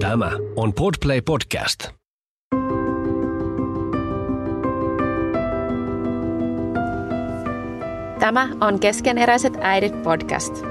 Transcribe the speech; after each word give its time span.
Tämä 0.00 0.30
on 0.56 0.72
Podplay 0.72 1.20
Podcast. 1.20 1.88
Tämä 8.18 8.48
on 8.60 8.80
Keskeneräiset 8.80 9.52
äidit 9.60 10.02
podcast. 10.02 10.64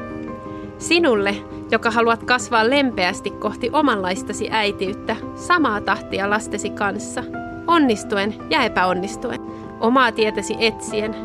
Sinulle, 0.77 1.35
joka 1.71 1.91
haluat 1.91 2.23
kasvaa 2.23 2.69
lempeästi 2.69 3.29
kohti 3.29 3.69
omanlaistasi 3.73 4.47
äitiyttä, 4.51 5.15
samaa 5.35 5.81
tahtia 5.81 6.29
lastesi 6.29 6.69
kanssa, 6.69 7.23
onnistuen 7.67 8.35
ja 8.49 8.63
epäonnistuen, 8.63 9.39
omaa 9.79 10.11
tietäsi 10.11 10.55
etsien. 10.59 11.15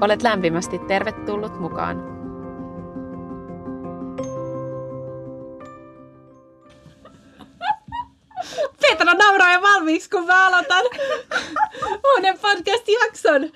Olet 0.00 0.22
lämpimästi 0.22 0.78
tervetullut 0.78 1.60
mukaan. 1.60 2.11
Petra 8.82 9.14
nauraa 9.14 9.52
jo 9.52 9.62
valmiiksi, 9.62 10.10
kun 10.10 10.26
mä 10.26 10.46
aloitan 10.46 10.84
uuden 12.16 12.38
podcast-jakson. 12.38 13.50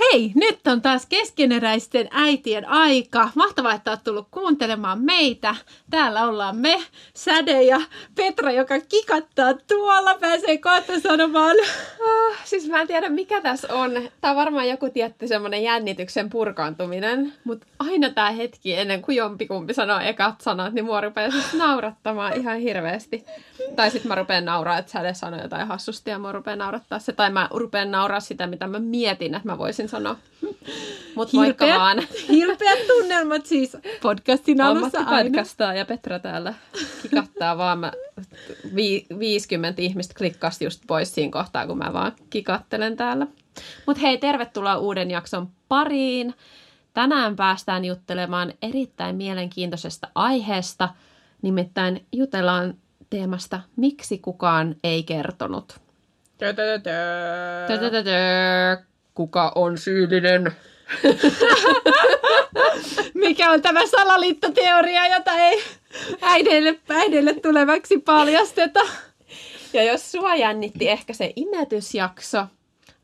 Hei, 0.00 0.32
nyt 0.34 0.66
on 0.66 0.82
taas 0.82 1.06
keskeneräisten 1.06 2.08
äitien 2.10 2.68
aika. 2.68 3.28
Mahtavaa, 3.34 3.74
että 3.74 3.90
olet 3.90 4.04
tullut 4.04 4.28
kuuntelemaan 4.30 5.00
meitä. 5.00 5.54
Täällä 5.90 6.22
ollaan 6.22 6.56
me, 6.56 6.82
Säde 7.14 7.62
ja 7.62 7.80
Petra, 8.14 8.50
joka 8.50 8.80
kikattaa 8.80 9.54
tuolla. 9.54 10.14
Pääsee 10.14 10.58
kohta 10.58 11.00
sanomaan. 11.00 11.56
Oh, 12.00 12.36
siis 12.44 12.68
mä 12.68 12.80
en 12.80 12.86
tiedä, 12.86 13.08
mikä 13.08 13.40
tässä 13.40 13.74
on. 13.74 13.90
Tämä 14.20 14.30
on 14.30 14.36
varmaan 14.36 14.68
joku 14.68 14.90
tietty 14.90 15.28
semmoinen 15.28 15.62
jännityksen 15.62 16.30
purkaantuminen. 16.30 17.32
Mutta 17.44 17.66
aina 17.78 18.10
tämä 18.10 18.30
hetki 18.30 18.74
ennen 18.74 19.02
kuin 19.02 19.16
jompikumpi 19.16 19.74
sanoo 19.74 20.00
ekat 20.00 20.40
sanat, 20.40 20.72
niin 20.72 20.84
mua 20.84 21.00
rupeaa 21.00 21.30
siis 21.30 21.54
naurattamaan 21.54 22.36
ihan 22.36 22.58
hirveästi. 22.58 23.24
Tai 23.76 23.90
sitten 23.90 24.08
mä 24.08 24.14
rupean 24.14 24.44
nauraa, 24.44 24.78
että 24.78 24.92
Säde 24.92 25.14
sanoo 25.14 25.42
jotain 25.42 25.66
hassusti 25.66 26.10
ja 26.10 26.18
mä 26.18 26.32
rupean 26.32 26.58
naurattaa 26.58 26.98
se. 26.98 27.12
Tai 27.12 27.30
mä 27.30 27.48
rupean 27.50 27.90
nauraa 27.90 28.20
sitä, 28.20 28.46
mitä 28.46 28.66
mä 28.66 28.78
mietin, 28.78 29.34
että 29.34 29.48
mä 29.48 29.58
voisin 29.58 29.83
sanoa. 29.88 30.16
Mutta 31.16 31.36
moikka 31.36 31.66
vaan. 31.66 31.98
Hirpeät 32.28 32.86
tunnelmat 32.86 33.46
siis 33.46 33.76
podcastin 34.02 34.60
alussa 34.60 34.98
aina. 35.06 35.42
ja 35.76 35.84
Petra 35.84 36.18
täällä 36.18 36.54
kikattaa 37.02 37.58
vaan. 37.58 37.78
Mä, 37.78 37.92
vi, 38.74 39.06
50 39.18 39.82
ihmistä 39.82 40.14
klikkasi 40.18 40.64
just 40.64 40.82
pois 40.86 41.14
siinä 41.14 41.32
kohtaa, 41.32 41.66
kun 41.66 41.78
mä 41.78 41.92
vaan 41.92 42.12
kikattelen 42.30 42.96
täällä. 42.96 43.26
Mutta 43.86 44.00
hei, 44.00 44.18
tervetuloa 44.18 44.78
uuden 44.78 45.10
jakson 45.10 45.48
pariin. 45.68 46.34
Tänään 46.94 47.36
päästään 47.36 47.84
juttelemaan 47.84 48.52
erittäin 48.62 49.16
mielenkiintoisesta 49.16 50.08
aiheesta. 50.14 50.88
Nimittäin 51.42 52.06
jutellaan 52.12 52.74
teemasta 53.10 53.60
Miksi 53.76 54.18
kukaan 54.18 54.76
ei 54.84 55.02
kertonut. 55.02 55.80
Tötötötö. 57.66 58.14
Kuka 59.14 59.52
on 59.54 59.78
syyllinen? 59.78 60.52
Mikä 63.14 63.50
on 63.50 63.62
tämä 63.62 63.86
salaliittoteoria, 63.86 65.06
jota 65.06 65.32
ei 65.32 65.62
äideille, 66.22 66.80
äideille 66.88 67.34
tulevaksi 67.34 67.98
paljasteta? 67.98 68.80
Ja 69.72 69.82
jos 69.82 70.12
sua 70.12 70.34
jännitti 70.34 70.88
ehkä 70.88 71.12
se 71.12 71.32
imetysjakso, 71.36 72.46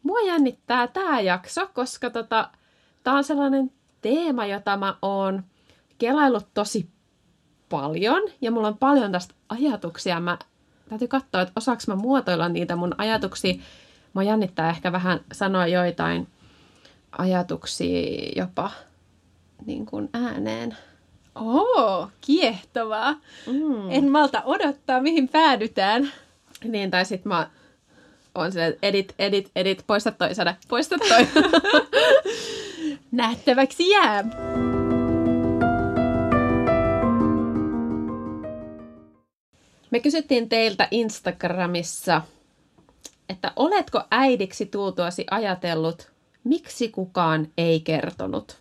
mua 0.03 0.21
jännittää 0.21 0.87
tämä 0.87 1.21
jakso, 1.21 1.71
koska 1.75 2.11
tota, 2.11 2.51
tämä 3.05 3.17
on 3.17 3.25
sellainen 3.25 3.73
teema, 4.01 4.47
jota 4.47 4.77
mä 4.77 4.95
oon 5.03 5.45
kelaillut 5.99 6.47
tosi 6.55 6.89
paljon. 7.69 8.23
Ja 8.41 8.51
mulla 8.51 8.69
on 8.69 8.79
paljon 8.79 9.13
tästä 9.13 9.35
ajatuksia. 9.49 10.21
Mä 10.21 10.39
täytyy 10.89 11.09
katsoa, 11.09 11.41
että 11.41 11.53
osaaks 11.57 11.89
mä 11.89 11.97
muotoilla 11.97 12.49
niitä 12.49 12.77
mun 12.77 12.95
ajatuksia. 12.99 13.55
Mua 14.15 14.23
jännittää 14.23 14.71
ehkä 14.71 14.93
vähän 14.93 15.21
sanoa 15.33 15.67
joitain 15.67 16.29
ajatuksia 17.19 18.33
jopa 18.37 18.71
niin 19.67 19.87
kuin 19.87 20.09
ääneen. 20.13 20.77
Oo, 21.35 22.09
kiehtovaa. 22.21 23.13
Mm. 23.47 23.91
En 23.91 24.11
malta 24.11 24.43
odottaa, 24.45 25.03
mihin 25.03 25.29
päädytään. 25.29 26.13
Niin, 26.65 26.91
tai 26.91 27.05
sit 27.05 27.25
mä 27.25 27.51
on 28.35 28.53
se 28.53 28.79
edit, 28.83 29.15
edit, 29.19 29.51
edit, 29.57 29.85
poista 29.87 30.11
toi 30.11 30.35
sada, 30.35 30.55
poista 30.69 30.97
toi. 30.99 31.27
Nähtäväksi 33.13 33.91
jää. 33.91 34.25
Me 39.91 40.01
kysyttiin 40.01 40.49
teiltä 40.49 40.89
Instagramissa, 40.91 42.23
että 43.31 43.53
oletko 43.57 44.03
äidiksi 44.11 44.67
tultuasi 44.67 45.27
ajatellut, 45.31 46.11
miksi 46.45 46.89
kukaan 46.89 47.49
ei 47.59 47.81
kertonut? 47.81 48.61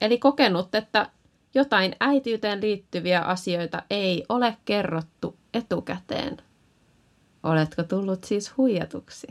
Eli 0.00 0.18
kokenut, 0.18 0.74
että 0.74 1.10
jotain 1.54 1.96
äitiyteen 2.00 2.60
liittyviä 2.60 3.20
asioita 3.20 3.82
ei 3.90 4.24
ole 4.28 4.56
kerrottu 4.64 5.36
etukäteen. 5.54 6.36
Oletko 7.42 7.82
tullut 7.82 8.24
siis 8.24 8.56
huijatuksi? 8.56 9.26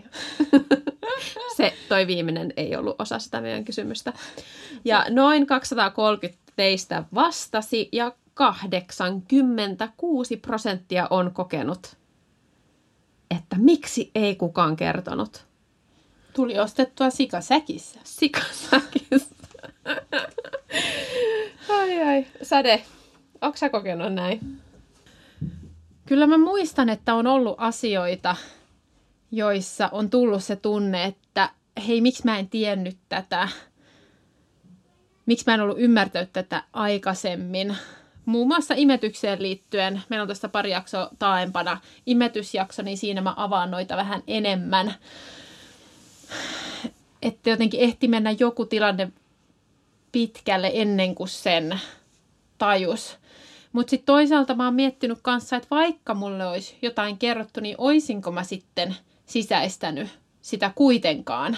Se, 1.57 1.73
toi 1.89 2.07
viimeinen 2.07 2.53
ei 2.57 2.75
ollut 2.75 3.01
osa 3.01 3.19
sitä 3.19 3.41
meidän 3.41 3.65
kysymystä. 3.65 4.13
Ja 4.85 5.05
noin 5.09 5.47
230 5.47 6.43
teistä 6.55 7.03
vastasi 7.13 7.89
ja 7.91 8.11
86 8.33 10.37
prosenttia 10.37 11.07
on 11.09 11.31
kokenut, 11.33 11.96
että 13.31 13.55
miksi 13.59 14.11
ei 14.15 14.35
kukaan 14.35 14.75
kertonut 14.75 15.45
Tuli 16.33 16.59
ostettua 16.59 17.09
sikasäkissä. 17.09 17.99
sikasäkissä. 18.03 19.35
ai 21.69 22.03
ai. 22.03 22.25
Säde, 22.41 22.83
onko 23.41 23.57
sä 23.57 23.69
kokenut 23.69 24.13
näin? 24.13 24.61
Kyllä 26.05 26.27
mä 26.27 26.37
muistan, 26.37 26.89
että 26.89 27.13
on 27.15 27.27
ollut 27.27 27.55
asioita, 27.57 28.35
joissa 29.31 29.89
on 29.91 30.09
tullut 30.09 30.43
se 30.43 30.55
tunne, 30.55 31.05
että 31.05 31.49
hei, 31.87 32.01
miksi 32.01 32.25
mä 32.25 32.39
en 32.39 32.49
tiennyt 32.49 32.97
tätä? 33.09 33.49
Miksi 35.25 35.43
mä 35.47 35.53
en 35.53 35.61
ollut 35.61 35.79
ymmärtänyt 35.79 36.33
tätä 36.33 36.63
aikaisemmin? 36.73 37.77
Muun 38.27 38.47
muassa 38.47 38.73
imetykseen 38.77 39.41
liittyen, 39.41 40.01
meillä 40.09 40.21
on 40.21 40.27
tästä 40.27 40.49
pari 40.49 40.71
jaksoa 40.71 41.09
taaempana 41.19 41.81
imetysjakso, 42.05 42.81
niin 42.81 42.97
siinä 42.97 43.21
mä 43.21 43.33
avaan 43.37 43.71
noita 43.71 43.97
vähän 43.97 44.23
enemmän. 44.27 44.93
Että 47.21 47.49
jotenkin 47.49 47.79
ehti 47.79 48.07
mennä 48.07 48.31
joku 48.39 48.65
tilanne 48.65 49.11
pitkälle 50.11 50.71
ennen 50.73 51.15
kuin 51.15 51.29
sen 51.29 51.79
tajus. 52.57 53.17
Mutta 53.71 53.89
sitten 53.89 54.05
toisaalta 54.05 54.55
mä 54.55 54.65
oon 54.65 54.73
miettinyt 54.73 55.19
kanssa, 55.21 55.55
että 55.55 55.67
vaikka 55.71 56.13
mulle 56.13 56.45
olisi 56.45 56.77
jotain 56.81 57.17
kerrottu, 57.17 57.59
niin 57.59 57.75
oisinko 57.77 58.31
mä 58.31 58.43
sitten 58.43 58.95
sisäistänyt 59.25 60.07
sitä 60.41 60.71
kuitenkaan. 60.75 61.57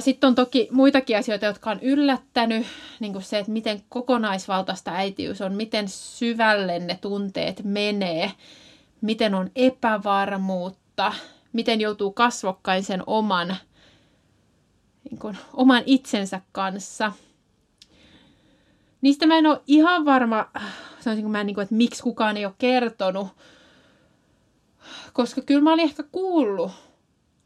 Sitten 0.00 0.28
on 0.28 0.34
toki 0.34 0.68
muitakin 0.70 1.18
asioita, 1.18 1.46
jotka 1.46 1.70
on 1.70 1.80
yllättänyt, 1.82 2.66
niin 3.00 3.12
kuin 3.12 3.22
se, 3.22 3.38
että 3.38 3.52
miten 3.52 3.82
kokonaisvaltaista 3.88 4.90
äitiys 4.90 5.40
on, 5.40 5.54
miten 5.54 5.88
syvälle 5.88 6.78
ne 6.78 6.98
tunteet 7.00 7.64
menee, 7.64 8.32
miten 9.00 9.34
on 9.34 9.50
epävarmuutta, 9.56 11.12
miten 11.52 11.80
joutuu 11.80 12.12
kasvokkain 12.12 12.84
sen 12.84 13.02
oman, 13.06 13.56
niin 15.10 15.18
kuin, 15.18 15.38
oman 15.52 15.82
itsensä 15.86 16.40
kanssa. 16.52 17.12
Niistä 19.00 19.26
mä 19.26 19.38
en 19.38 19.46
ole 19.46 19.60
ihan 19.66 20.04
varma, 20.04 20.50
sanoisinko 21.00 21.30
mä, 21.30 21.44
niin 21.44 21.54
kuin, 21.54 21.62
että 21.62 21.74
miksi 21.74 22.02
kukaan 22.02 22.36
ei 22.36 22.46
ole 22.46 22.54
kertonut, 22.58 23.28
koska 25.12 25.40
kyllä 25.40 25.60
mä 25.60 25.72
olin 25.72 25.84
ehkä 25.84 26.02
kuullut 26.02 26.70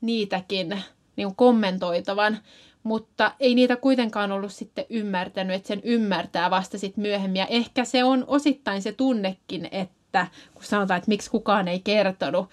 niitäkin 0.00 0.82
niin 1.17 1.29
kuin 1.29 1.37
kommentoitavan, 1.37 2.39
mutta 2.83 3.33
ei 3.41 3.55
niitä 3.55 3.77
kuitenkaan 3.77 4.33
ollut 4.33 4.53
sitten 4.53 4.85
ymmärtänyt, 4.91 5.57
että 5.57 5.69
sen 5.69 5.81
ymmärtää 5.85 6.51
vasta 6.51 6.79
sitten 6.79 7.03
myöhemmin. 7.03 7.41
Ja 7.41 7.47
ehkä 7.47 7.85
se 7.85 8.05
on 8.05 8.25
osittain 8.27 8.83
se 8.83 8.93
tunnekin, 8.93 9.69
että 9.71 10.27
kun 10.55 10.65
sanotaan, 10.65 10.99
että 10.99 11.09
miksi 11.09 11.31
kukaan 11.31 11.69
ei 11.69 11.81
kertonut, 11.81 12.51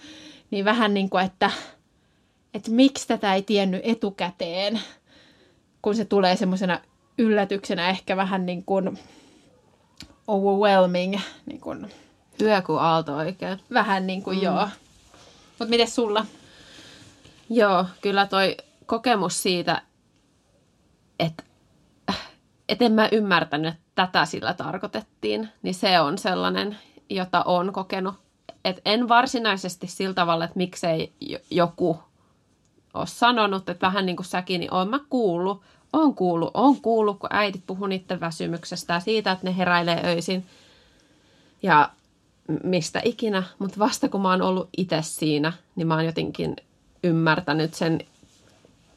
niin 0.50 0.64
vähän 0.64 0.94
niin 0.94 1.10
kuin, 1.10 1.24
että, 1.24 1.50
että 2.54 2.70
miksi 2.70 3.08
tätä 3.08 3.34
ei 3.34 3.42
tiennyt 3.42 3.80
etukäteen, 3.84 4.80
kun 5.82 5.96
se 5.96 6.04
tulee 6.04 6.36
semmoisena 6.36 6.80
yllätyksenä 7.18 7.88
ehkä 7.88 8.16
vähän 8.16 8.46
niin 8.46 8.64
kuin 8.64 8.98
overwhelming, 10.28 11.18
niin 11.46 11.60
kuin, 11.60 11.90
Hyö 12.40 12.62
kuin 12.62 12.78
aalto 12.78 13.16
oikein. 13.16 13.58
vähän 13.72 14.06
niin 14.06 14.22
kuin 14.22 14.36
mm. 14.36 14.42
joo. 14.42 14.68
Mutta 15.58 15.70
miten 15.70 15.90
sulla? 15.90 16.26
Joo, 17.50 17.84
kyllä 18.00 18.26
toi 18.26 18.56
kokemus 18.86 19.42
siitä, 19.42 19.82
että 21.18 21.42
et 22.68 22.82
en 22.82 22.92
mä 22.92 23.08
ymmärtänyt, 23.12 23.74
että 23.74 23.84
tätä 23.94 24.24
sillä 24.24 24.54
tarkoitettiin, 24.54 25.48
niin 25.62 25.74
se 25.74 26.00
on 26.00 26.18
sellainen, 26.18 26.78
jota 27.10 27.42
on 27.42 27.72
kokenut. 27.72 28.14
Et 28.64 28.80
en 28.84 29.08
varsinaisesti 29.08 29.86
sillä 29.86 30.14
tavalla, 30.14 30.44
että 30.44 30.56
miksei 30.56 31.12
joku 31.50 31.98
ole 32.94 33.06
sanonut, 33.06 33.68
että 33.68 33.86
vähän 33.86 34.06
niin 34.06 34.16
kuin 34.16 34.26
säkin, 34.26 34.60
niin 34.60 34.72
olen 34.72 34.88
mä 34.88 35.00
kuullut, 35.10 35.62
on 35.92 36.14
kuullut, 36.14 36.50
on 36.54 36.80
kuullut, 36.80 37.18
kun 37.18 37.30
äidit 37.32 37.62
puhuu 37.66 37.86
niiden 37.86 38.20
väsymyksestä 38.20 38.94
ja 38.94 39.00
siitä, 39.00 39.32
että 39.32 39.46
ne 39.46 39.56
heräilee 39.56 40.00
öisin 40.04 40.46
ja 41.62 41.90
mistä 42.62 43.00
ikinä. 43.04 43.42
Mutta 43.58 43.78
vasta 43.78 44.08
kun 44.08 44.22
mä 44.22 44.30
oon 44.30 44.42
ollut 44.42 44.68
itse 44.76 44.98
siinä, 45.02 45.52
niin 45.76 45.86
mä 45.86 45.94
oon 45.94 46.04
jotenkin 46.04 46.56
ymmärtänyt 47.04 47.74
sen 47.74 48.00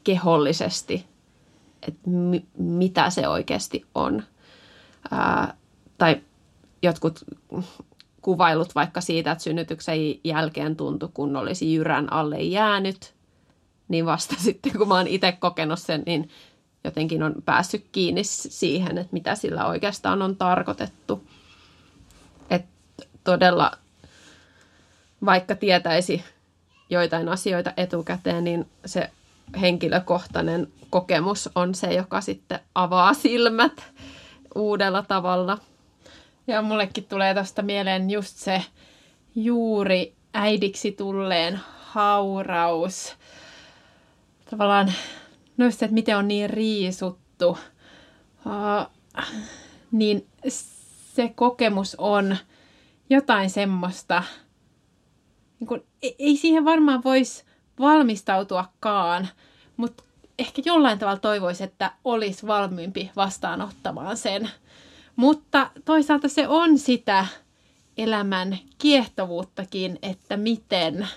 kehollisesti, 0.04 1.06
että 1.88 2.10
mi- 2.10 2.46
mitä 2.58 3.10
se 3.10 3.28
oikeasti 3.28 3.84
on. 3.94 4.22
Ää, 5.10 5.54
tai 5.98 6.20
jotkut 6.82 7.24
kuvailut 8.22 8.74
vaikka 8.74 9.00
siitä, 9.00 9.32
että 9.32 9.44
synnytyksen 9.44 9.98
jälkeen 10.24 10.76
tuntui, 10.76 11.08
kun 11.14 11.36
olisi 11.36 11.74
jyrän 11.74 12.12
alle 12.12 12.40
jäänyt, 12.42 13.14
niin 13.88 14.06
vasta 14.06 14.34
sitten 14.44 14.72
kun 14.78 14.88
mä 14.88 14.94
oon 14.94 15.06
itse 15.06 15.32
kokenut 15.32 15.78
sen, 15.78 16.02
niin 16.06 16.28
jotenkin 16.84 17.22
on 17.22 17.34
päässyt 17.44 17.86
kiinni 17.92 18.24
siihen, 18.24 18.98
että 18.98 19.12
mitä 19.12 19.34
sillä 19.34 19.66
oikeastaan 19.66 20.22
on 20.22 20.36
tarkoitettu. 20.36 21.22
Että 22.50 22.68
todella, 23.24 23.72
vaikka 25.24 25.54
tietäisi 25.54 26.24
joitain 26.90 27.28
asioita 27.28 27.72
etukäteen, 27.76 28.44
niin 28.44 28.66
se 28.86 29.10
henkilökohtainen 29.60 30.68
kokemus 30.90 31.50
on 31.54 31.74
se, 31.74 31.94
joka 31.94 32.20
sitten 32.20 32.60
avaa 32.74 33.14
silmät 33.14 33.92
uudella 34.54 35.02
tavalla. 35.02 35.58
Ja 36.46 36.62
mullekin 36.62 37.04
tulee 37.04 37.34
tästä 37.34 37.62
mieleen 37.62 38.10
just 38.10 38.36
se 38.36 38.62
juuri 39.34 40.14
äidiksi 40.34 40.92
tulleen 40.92 41.60
hauraus. 41.80 43.16
Tavallaan 44.50 44.92
noista, 45.56 45.84
että 45.84 45.94
miten 45.94 46.16
on 46.16 46.28
niin 46.28 46.50
riisuttu. 46.50 47.48
Uh, 47.48 48.86
niin 49.92 50.26
se 51.14 51.32
kokemus 51.34 51.94
on 51.98 52.36
jotain 53.10 53.50
semmoista, 53.50 54.22
niin 55.60 55.68
kun, 55.68 55.84
ei 56.18 56.36
siihen 56.36 56.64
varmaan 56.64 57.04
voisi 57.04 57.44
valmistautuakaan, 57.80 59.28
mutta 59.76 60.04
ehkä 60.38 60.62
jollain 60.64 60.98
tavalla 60.98 61.20
toivoisi, 61.20 61.64
että 61.64 61.92
olisi 62.04 62.46
valmiimpi 62.46 63.10
vastaanottamaan 63.16 64.16
sen. 64.16 64.50
Mutta 65.16 65.70
toisaalta 65.84 66.28
se 66.28 66.48
on 66.48 66.78
sitä 66.78 67.26
elämän 67.96 68.58
kiehtovuuttakin, 68.78 69.98
että 70.02 70.36
miten 70.36 71.08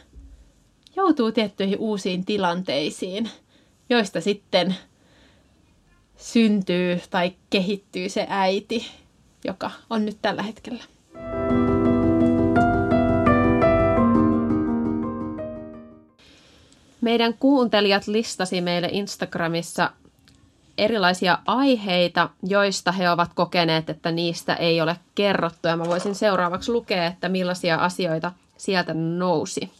joutuu 0.95 1.31
tiettyihin 1.31 1.79
uusiin 1.79 2.25
tilanteisiin, 2.25 3.29
joista 3.89 4.21
sitten 4.21 4.75
syntyy 6.17 7.01
tai 7.09 7.33
kehittyy 7.49 8.09
se 8.09 8.25
äiti, 8.29 8.85
joka 9.45 9.71
on 9.89 10.05
nyt 10.05 10.17
tällä 10.21 10.43
hetkellä. 10.43 10.83
Meidän 17.01 17.33
kuuntelijat 17.33 18.07
listasi 18.07 18.61
meille 18.61 18.89
Instagramissa 18.91 19.91
erilaisia 20.77 21.37
aiheita, 21.45 22.29
joista 22.43 22.91
he 22.91 23.09
ovat 23.09 23.31
kokeneet, 23.35 23.89
että 23.89 24.11
niistä 24.11 24.53
ei 24.53 24.81
ole 24.81 24.97
kerrottu. 25.15 25.67
Ja 25.67 25.77
mä 25.77 25.85
voisin 25.85 26.15
seuraavaksi 26.15 26.71
lukea, 26.71 27.05
että 27.05 27.29
millaisia 27.29 27.75
asioita 27.75 28.31
sieltä 28.57 28.93
nousi. 28.93 29.71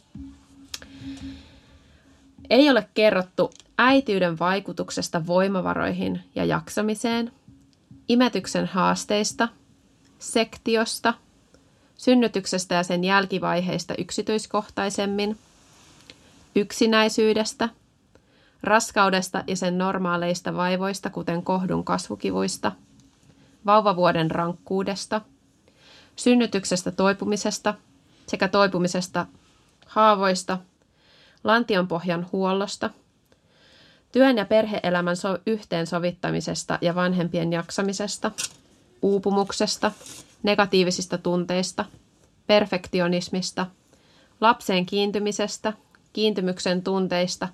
Ei 2.50 2.70
ole 2.70 2.88
kerrottu 2.94 3.50
äitiyden 3.78 4.38
vaikutuksesta 4.38 5.26
voimavaroihin 5.26 6.20
ja 6.34 6.44
jaksamiseen, 6.44 7.32
imetyksen 8.08 8.66
haasteista, 8.66 9.48
sektiosta, 10.18 11.14
synnytyksestä 11.96 12.74
ja 12.74 12.82
sen 12.82 13.04
jälkivaiheista 13.04 13.94
yksityiskohtaisemmin– 13.98 15.38
yksinäisyydestä, 16.54 17.68
raskaudesta 18.62 19.44
ja 19.46 19.56
sen 19.56 19.78
normaaleista 19.78 20.56
vaivoista, 20.56 21.10
kuten 21.10 21.42
kohdun 21.42 21.84
kasvukivuista, 21.84 22.72
vauvavuoden 23.66 24.30
rankkuudesta, 24.30 25.20
synnytyksestä 26.16 26.90
toipumisesta 26.90 27.74
sekä 28.26 28.48
toipumisesta 28.48 29.26
haavoista, 29.86 30.58
lantionpohjan 31.44 32.26
huollosta, 32.32 32.90
työn 34.12 34.36
ja 34.36 34.44
perheelämän 34.44 35.16
so- 35.16 35.38
yhteensovittamisesta 35.46 36.78
ja 36.80 36.94
vanhempien 36.94 37.52
jaksamisesta, 37.52 38.30
uupumuksesta, 39.02 39.92
negatiivisista 40.42 41.18
tunteista, 41.18 41.84
perfektionismista, 42.46 43.66
lapseen 44.40 44.86
kiintymisestä 44.86 45.72
kiintymyksen 46.12 46.82
tunteista 46.82 47.48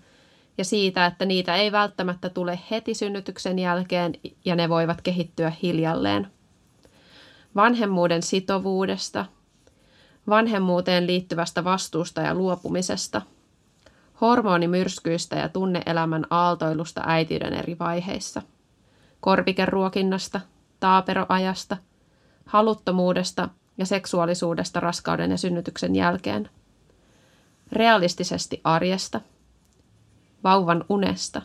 ja 0.58 0.64
siitä, 0.64 1.06
että 1.06 1.24
niitä 1.24 1.56
ei 1.56 1.72
välttämättä 1.72 2.28
tule 2.28 2.58
heti 2.70 2.94
synnytyksen 2.94 3.58
jälkeen 3.58 4.14
ja 4.44 4.56
ne 4.56 4.68
voivat 4.68 5.02
kehittyä 5.02 5.52
hiljalleen. 5.62 6.26
Vanhemmuuden 7.56 8.22
sitovuudesta, 8.22 9.24
vanhemmuuteen 10.28 11.06
liittyvästä 11.06 11.64
vastuusta 11.64 12.20
ja 12.20 12.34
luopumisesta, 12.34 13.22
hormonimyrskyistä 14.20 15.36
ja 15.36 15.48
tunneelämän 15.48 16.26
aaltoilusta 16.30 17.02
äitiyden 17.06 17.54
eri 17.54 17.76
vaiheissa, 17.78 18.42
korvikeruokinnasta, 19.20 20.40
taaperoajasta, 20.80 21.76
haluttomuudesta 22.44 23.48
ja 23.78 23.86
seksuaalisuudesta 23.86 24.80
raskauden 24.80 25.30
ja 25.30 25.36
synnytyksen 25.36 25.96
jälkeen– 25.96 26.48
realistisesti 27.72 28.60
arjesta, 28.64 29.20
vauvan 30.44 30.84
unesta, 30.88 31.42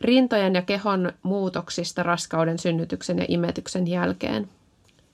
rintojen 0.00 0.54
ja 0.54 0.62
kehon 0.62 1.12
muutoksista 1.22 2.02
raskauden, 2.02 2.58
synnytyksen 2.58 3.18
ja 3.18 3.24
imetyksen 3.28 3.86
jälkeen, 3.86 4.48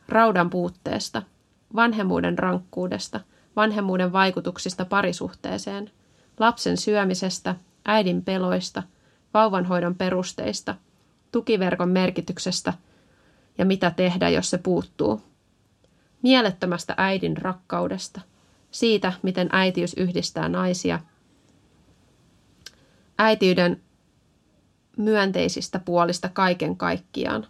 raudan 0.09 0.51
puutteesta, 0.51 1.23
vanhemmuuden 1.75 2.39
rankkuudesta, 2.39 3.21
vanhemmuuden 3.57 4.13
vaikutuksista 4.13 4.85
parisuhteeseen, 4.85 5.91
lapsen 6.39 6.77
syömisestä, 6.77 7.55
äidin 7.85 8.25
peloista, 8.25 8.83
vauvanhoidon 9.35 9.95
perusteista, 9.95 10.75
tukiverkon 11.33 11.89
merkityksestä 11.89 12.73
ja 13.59 13.65
mitä 13.65 13.91
tehdä, 13.91 14.29
jos 14.29 14.51
se 14.51 14.59
puuttuu, 14.59 15.23
mielettömästä 16.23 16.95
äidin 16.97 17.37
rakkaudesta, 17.37 18.21
siitä, 18.71 19.13
miten 19.23 19.49
äitiys 19.53 19.95
yhdistää 19.95 20.49
naisia, 20.49 21.01
äitiyden 23.19 23.81
myönteisistä 24.97 25.79
puolista 25.79 26.29
kaiken 26.29 26.77
kaikkiaan. 26.77 27.47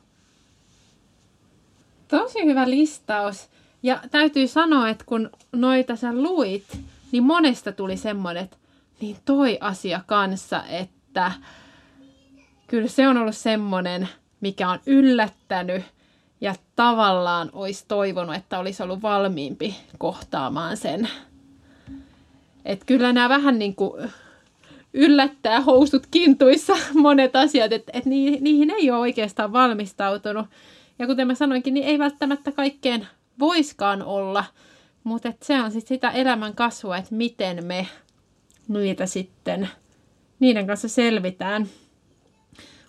Tosi 2.08 2.44
hyvä 2.44 2.70
listaus. 2.70 3.48
Ja 3.82 4.00
täytyy 4.10 4.48
sanoa, 4.48 4.88
että 4.88 5.04
kun 5.04 5.30
noita 5.52 5.96
sä 5.96 6.14
luit, 6.14 6.64
niin 7.12 7.22
monesta 7.22 7.72
tuli 7.72 7.96
semmoinen, 7.96 8.44
että 8.44 8.56
niin 9.00 9.16
toi 9.24 9.58
asia 9.60 10.00
kanssa, 10.06 10.64
että 10.64 11.32
kyllä 12.66 12.88
se 12.88 13.08
on 13.08 13.16
ollut 13.16 13.36
semmoinen, 13.36 14.08
mikä 14.40 14.68
on 14.68 14.78
yllättänyt 14.86 15.82
ja 16.40 16.54
tavallaan 16.76 17.50
olisi 17.52 17.84
toivonut, 17.88 18.34
että 18.34 18.58
olisi 18.58 18.82
ollut 18.82 19.02
valmiimpi 19.02 19.76
kohtaamaan 19.98 20.76
sen. 20.76 21.08
Että 22.64 22.86
kyllä 22.86 23.12
nämä 23.12 23.28
vähän 23.28 23.58
niin 23.58 23.74
kuin 23.74 24.10
yllättää 24.94 25.60
housut 25.60 26.06
kintuissa 26.10 26.76
monet 26.94 27.36
asiat, 27.36 27.72
että, 27.72 27.92
että 27.94 28.10
niihin 28.10 28.70
ei 28.70 28.90
ole 28.90 29.00
oikeastaan 29.00 29.52
valmistautunut. 29.52 30.46
Ja 30.98 31.06
kuten 31.06 31.26
mä 31.26 31.34
sanoinkin, 31.34 31.74
niin 31.74 31.86
ei 31.86 31.98
välttämättä 31.98 32.52
kaikkeen 32.52 33.08
voiskaan 33.38 34.02
olla, 34.02 34.44
mutta 35.04 35.32
se 35.42 35.60
on 35.60 35.70
sitten 35.70 35.88
sitä 35.88 36.10
elämän 36.10 36.54
kasvua, 36.54 36.96
että 36.96 37.14
miten 37.14 37.64
me 37.64 37.86
niitä 38.68 39.06
sitten, 39.06 39.68
niiden 40.40 40.66
kanssa 40.66 40.88
selvitään. 40.88 41.68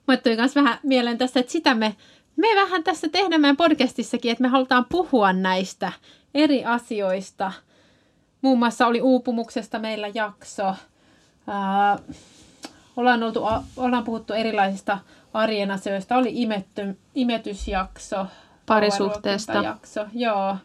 Mä 0.07 0.17
tuli 0.17 0.35
myös 0.35 0.55
vähän 0.55 0.79
mieleen 0.83 1.17
tässä, 1.17 1.39
että 1.39 1.51
sitä 1.51 1.75
me 1.75 1.95
me 2.35 2.47
vähän 2.55 2.83
tässä 2.83 3.09
tehdään 3.09 3.41
meidän 3.41 3.57
podcastissakin, 3.57 4.31
että 4.31 4.41
me 4.41 4.47
halutaan 4.47 4.85
puhua 4.89 5.33
näistä 5.33 5.91
eri 6.33 6.65
asioista. 6.65 7.51
Muun 8.41 8.59
muassa 8.59 8.87
oli 8.87 9.01
uupumuksesta 9.01 9.79
meillä 9.79 10.07
jakso. 10.13 10.75
Ää, 11.47 11.99
ollaan, 12.97 13.23
oltu, 13.23 13.43
ollaan 13.77 14.03
puhuttu 14.03 14.33
erilaisista 14.33 14.97
arjen 15.33 15.71
asioista. 15.71 16.17
Oli 16.17 16.29
imetty, 16.33 16.97
imetysjakso, 17.15 18.25
Parisuhteesta. 18.65 19.53
jakso, 19.53 20.05
joo. 20.13 20.57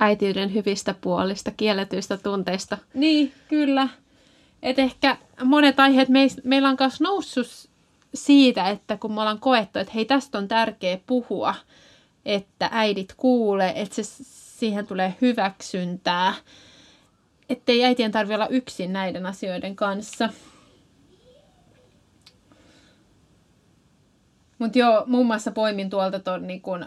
Äitiyden 0.00 0.54
hyvistä 0.54 0.94
puolista, 1.00 1.50
kielletyistä 1.56 2.16
tunteista. 2.16 2.78
Niin, 2.94 3.32
kyllä. 3.48 3.88
Et 4.62 4.78
ehkä 4.78 5.16
monet 5.44 5.80
aiheet 5.80 6.08
meis, 6.08 6.40
meillä 6.44 6.68
on 6.68 6.76
myös 6.80 7.00
noussut 7.00 7.67
siitä, 8.14 8.68
että 8.68 8.96
kun 8.96 9.12
me 9.14 9.20
ollaan 9.20 9.40
koettu, 9.40 9.78
että 9.78 9.92
hei, 9.94 10.04
tästä 10.04 10.38
on 10.38 10.48
tärkeä 10.48 10.98
puhua, 11.06 11.54
että 12.24 12.68
äidit 12.72 13.14
kuulee, 13.16 13.72
että 13.82 13.94
se, 13.94 14.02
siihen 14.58 14.86
tulee 14.86 15.14
hyväksyntää, 15.20 16.34
ettei 17.48 17.84
äitien 17.84 18.12
tarvitse 18.12 18.34
olla 18.34 18.48
yksin 18.48 18.92
näiden 18.92 19.26
asioiden 19.26 19.76
kanssa. 19.76 20.28
Mutta 24.58 24.78
joo, 24.78 25.04
muun 25.06 25.26
muassa 25.26 25.50
poimin 25.50 25.90
tuolta 25.90 26.18
ton 26.18 26.46
niin 26.46 26.60
kun, 26.60 26.86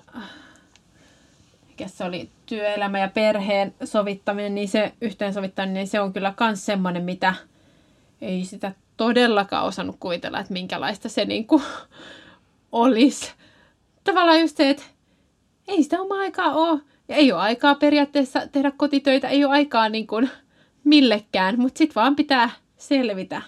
mikä 1.67 1.87
se 1.87 2.03
oli, 2.03 2.29
työelämä 2.45 2.99
ja 2.99 3.07
perheen 3.07 3.73
sovittaminen, 3.83 4.55
niin 4.55 4.69
se 4.69 4.93
yhteensovittaminen, 5.01 5.73
niin 5.73 5.87
se 5.87 5.99
on 5.99 6.13
kyllä 6.13 6.33
myös 6.39 6.65
semmoinen, 6.65 7.03
mitä 7.03 7.33
ei 8.21 8.45
sitä 8.45 8.71
todellakaan 9.01 9.65
osannut 9.65 9.95
kuvitella, 9.99 10.39
että 10.39 10.53
minkälaista 10.53 11.09
se 11.09 11.25
niin 11.25 11.47
kuin 11.47 11.63
olisi. 12.71 13.31
Tavallaan 14.03 14.41
just 14.41 14.57
se, 14.57 14.69
että 14.69 14.83
ei 15.67 15.83
sitä 15.83 16.01
omaa 16.01 16.19
aikaa 16.19 16.53
ole. 16.53 16.79
Ja 17.07 17.15
ei 17.15 17.31
ole 17.31 17.41
aikaa 17.41 17.75
periaatteessa 17.75 18.47
tehdä 18.51 18.71
kotitöitä, 18.77 19.27
ei 19.27 19.45
ole 19.45 19.53
aikaa 19.53 19.89
niin 19.89 20.07
kuin 20.07 20.29
millekään, 20.83 21.59
mutta 21.59 21.77
sitten 21.77 21.95
vaan 21.95 22.15
pitää 22.15 22.49
selvitä. 22.77 23.41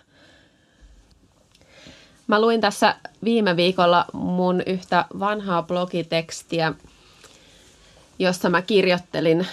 Mä 2.27 2.41
luin 2.41 2.61
tässä 2.61 2.95
viime 3.23 3.55
viikolla 3.55 4.05
mun 4.13 4.63
yhtä 4.65 5.05
vanhaa 5.19 5.63
blogitekstiä, 5.63 6.73
jossa 8.19 8.49
mä 8.49 8.61
kirjoittelin 8.61 9.47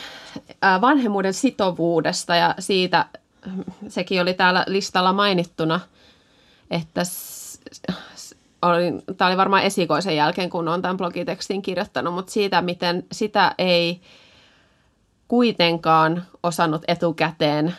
vanhemmuuden 0.81 1.35
sitovuudesta 1.35 2.37
ja 2.37 2.55
siitä, 2.59 3.07
sekin 3.89 4.23
oli 4.23 4.35
täällä 4.35 4.65
listalla 4.67 5.13
mainittuna, 5.13 5.81
että 6.71 7.03
tämä 9.17 9.29
oli 9.29 9.37
varmaan 9.37 9.63
esikoisen 9.63 10.17
jälkeen, 10.17 10.51
kun 10.51 10.69
on 10.69 10.83
tämän 10.83 10.97
blogitekstin 10.97 11.63
kirjoittanut, 11.63 12.15
mutta 12.15 12.33
siitä, 12.33 12.63
miten 12.63 13.05
sitä 13.13 13.55
ei 13.59 14.01
kuitenkaan 15.29 16.27
osannut 16.43 16.83
etukäteen 16.89 17.75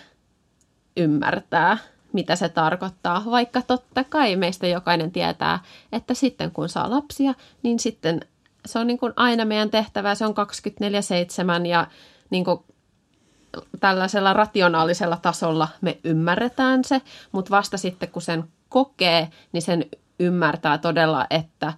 ymmärtää, 0.97 1.77
mitä 2.13 2.35
se 2.35 2.49
tarkoittaa, 2.49 3.23
vaikka 3.25 3.61
totta 3.61 4.03
kai 4.03 4.35
meistä 4.35 4.67
jokainen 4.67 5.11
tietää, 5.11 5.59
että 5.91 6.13
sitten 6.13 6.51
kun 6.51 6.69
saa 6.69 6.89
lapsia, 6.89 7.33
niin 7.63 7.79
sitten 7.79 8.21
se 8.65 8.79
on 8.79 8.87
niin 8.87 8.99
kuin 8.99 9.13
aina 9.15 9.45
meidän 9.45 9.69
tehtävä, 9.69 10.15
se 10.15 10.25
on 10.25 10.33
24-7 11.63 11.65
ja 11.65 11.87
niin 12.29 12.45
kuin 12.45 12.63
tällaisella 13.79 14.33
rationaalisella 14.33 15.17
tasolla 15.21 15.67
me 15.81 15.97
ymmärretään 16.03 16.83
se, 16.83 17.01
mutta 17.31 17.51
vasta 17.51 17.77
sitten 17.77 18.09
kun 18.09 18.21
sen 18.21 18.43
kokee, 18.69 19.27
niin 19.51 19.61
sen 19.61 19.85
ymmärtää 20.19 20.77
todella, 20.77 21.27
että 21.29 21.73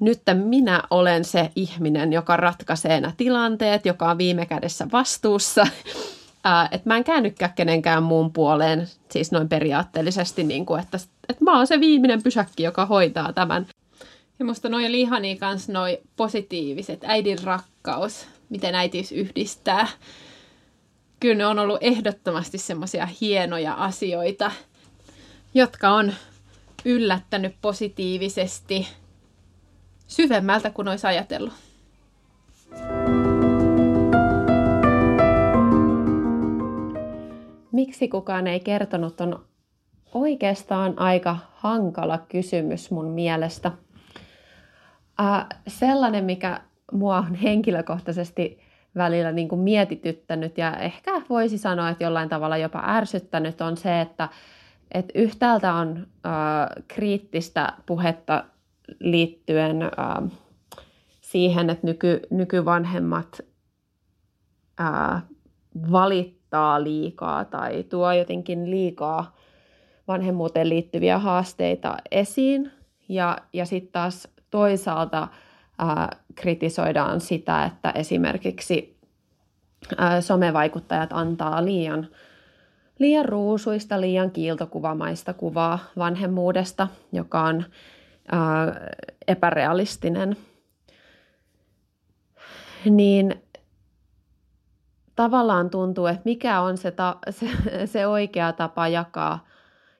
nyt 0.00 0.22
minä 0.34 0.82
olen 0.90 1.24
se 1.24 1.50
ihminen, 1.56 2.12
joka 2.12 2.36
ratkaisee 2.36 3.00
nämä 3.00 3.12
tilanteet, 3.16 3.86
joka 3.86 4.10
on 4.10 4.18
viime 4.18 4.46
kädessä 4.46 4.86
vastuussa. 4.92 5.66
että 6.70 6.88
mä 6.88 6.96
en 6.96 7.04
käännykään 7.04 7.52
kenenkään 7.54 8.02
muun 8.02 8.32
puoleen, 8.32 8.88
siis 9.10 9.32
noin 9.32 9.48
periaatteellisesti, 9.48 10.44
niin 10.44 10.66
kuin, 10.66 10.80
että, 10.80 10.98
että 11.28 11.44
mä 11.44 11.56
oon 11.56 11.66
se 11.66 11.80
viimeinen 11.80 12.22
pysäkki, 12.22 12.62
joka 12.62 12.86
hoitaa 12.86 13.32
tämän. 13.32 13.66
Ja 14.38 14.44
musta 14.44 14.68
noi 14.68 14.86
oli 14.86 15.00
ihania 15.00 15.36
kans 15.36 15.68
noi 15.68 15.98
positiiviset, 16.16 17.04
äidin 17.04 17.42
rakkaus, 17.44 18.26
miten 18.48 18.74
äitiys 18.74 19.12
yhdistää. 19.12 19.88
Kyllä 21.20 21.34
ne 21.34 21.46
on 21.46 21.58
ollut 21.58 21.78
ehdottomasti 21.80 22.58
semmoisia 22.58 23.08
hienoja 23.20 23.74
asioita, 23.74 24.50
jotka 25.54 25.88
on 25.88 26.12
yllättänyt 26.84 27.54
positiivisesti 27.62 28.88
syvemmältä 30.06 30.70
kuin 30.70 30.88
olisi 30.88 31.06
ajatellut. 31.06 31.52
Miksi 37.72 38.08
kukaan 38.08 38.46
ei 38.46 38.60
kertonut 38.60 39.20
on 39.20 39.44
oikeastaan 40.14 40.98
aika 40.98 41.36
hankala 41.52 42.18
kysymys 42.18 42.90
mun 42.90 43.06
mielestä. 43.06 43.72
Äh, 45.20 45.46
sellainen, 45.68 46.24
mikä 46.24 46.60
mua 46.92 47.16
on 47.16 47.34
henkilökohtaisesti 47.34 48.69
välillä 48.94 49.32
niin 49.32 49.48
kuin 49.48 49.60
mietityttänyt 49.60 50.58
ja 50.58 50.76
ehkä 50.76 51.22
voisi 51.28 51.58
sanoa, 51.58 51.88
että 51.88 52.04
jollain 52.04 52.28
tavalla 52.28 52.56
jopa 52.56 52.82
ärsyttänyt, 52.86 53.60
on 53.60 53.76
se, 53.76 54.00
että 54.00 54.28
et 54.92 55.06
yhtäältä 55.14 55.74
on 55.74 56.06
äh, 56.26 56.84
kriittistä 56.88 57.72
puhetta 57.86 58.44
liittyen 59.00 59.82
äh, 59.82 60.30
siihen, 61.20 61.70
että 61.70 61.86
nyky, 61.86 62.20
nykyvanhemmat 62.30 63.40
äh, 64.80 65.22
valittaa 65.92 66.82
liikaa 66.82 67.44
tai 67.44 67.82
tuo 67.82 68.12
jotenkin 68.12 68.70
liikaa 68.70 69.36
vanhemmuuteen 70.08 70.68
liittyviä 70.68 71.18
haasteita 71.18 71.96
esiin. 72.10 72.72
Ja, 73.08 73.38
ja 73.52 73.66
sitten 73.66 73.92
taas 73.92 74.28
toisaalta 74.50 75.22
äh, 75.22 75.30
kritisoidaan 76.34 77.20
sitä, 77.20 77.64
että 77.64 77.90
esimerkiksi 77.90 79.00
somevaikuttajat 80.20 81.12
antaa 81.12 81.64
liian 81.64 82.08
liian 83.00 83.24
ruusuista, 83.24 84.00
liian 84.00 84.30
kiiltokuvamaista 84.30 85.34
kuvaa 85.34 85.78
vanhemmuudesta, 85.98 86.88
joka 87.12 87.42
on 87.42 87.64
epärealistinen. 89.28 90.36
Niin 92.84 93.42
tavallaan 95.16 95.70
tuntuu, 95.70 96.06
että 96.06 96.22
mikä 96.24 96.60
on 96.60 96.76
se, 96.76 96.90
ta, 96.90 97.16
se, 97.30 97.46
se 97.86 98.06
oikea 98.06 98.52
tapa 98.52 98.88
jakaa, 98.88 99.46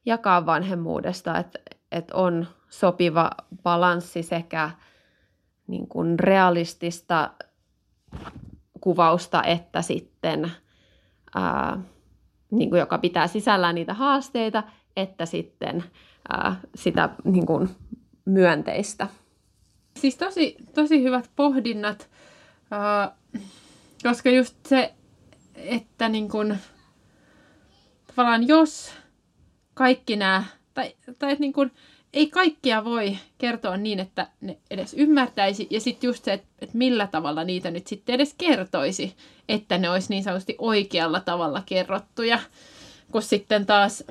jakaa 0.07 0.47
vanhemmuudesta, 0.47 1.39
että, 1.39 1.59
että 1.93 2.17
on 2.17 2.47
sopiva 2.69 3.31
balanssi 3.63 4.23
sekä 4.23 4.71
niin 5.71 5.87
kuin 5.89 6.19
realistista 6.19 7.31
kuvausta 8.81 9.43
että 9.43 9.83
sitten 9.83 10.53
ää, 11.35 11.79
niin 12.51 12.71
kuin, 12.71 12.81
joka 12.81 12.99
pitää 12.99 13.27
sisällään 13.27 13.75
niitä 13.75 13.95
haasteita, 13.95 14.63
että 14.97 15.27
sitten 15.27 15.85
ää, 16.29 16.61
sitä 16.75 17.09
niin 17.25 17.47
kuin, 17.47 17.69
myönteistä. 18.25 19.09
Siis 19.97 20.17
tosi, 20.17 20.57
tosi 20.75 21.03
hyvät 21.03 21.31
pohdinnat, 21.37 22.11
ää, 22.71 23.17
koska 24.03 24.31
just 24.31 24.57
se, 24.67 24.95
että 25.55 26.09
niin 26.09 26.29
kuin, 26.29 26.59
tavallaan 28.07 28.49
jos 28.49 28.93
kaikki 29.75 30.17
nämä, 30.17 30.45
tai, 30.75 30.95
tai 31.19 31.37
niin 31.39 31.53
kuin, 31.53 31.73
ei 32.13 32.27
kaikkia 32.27 32.85
voi 32.85 33.17
kertoa 33.39 33.77
niin, 33.77 34.01
että 34.01 34.27
ne 34.41 34.59
edes 34.71 34.95
ymmärtäisi. 34.95 35.67
Ja 35.71 35.81
sitten 35.81 36.09
just 36.09 36.25
se, 36.25 36.33
että, 36.33 36.49
että 36.59 36.79
millä 36.79 37.07
tavalla 37.07 37.45
niitä 37.45 37.71
nyt 37.71 37.87
sitten 37.87 38.15
edes 38.15 38.35
kertoisi, 38.39 39.17
että 39.49 39.79
ne 39.79 39.91
olisi 39.91 40.11
niin 40.11 40.23
sanotusti 40.23 40.55
oikealla 40.59 41.21
tavalla 41.21 41.63
kerrottuja. 41.67 42.39
Kun 43.13 43.23
sitten 43.23 43.67
taas 43.67 44.05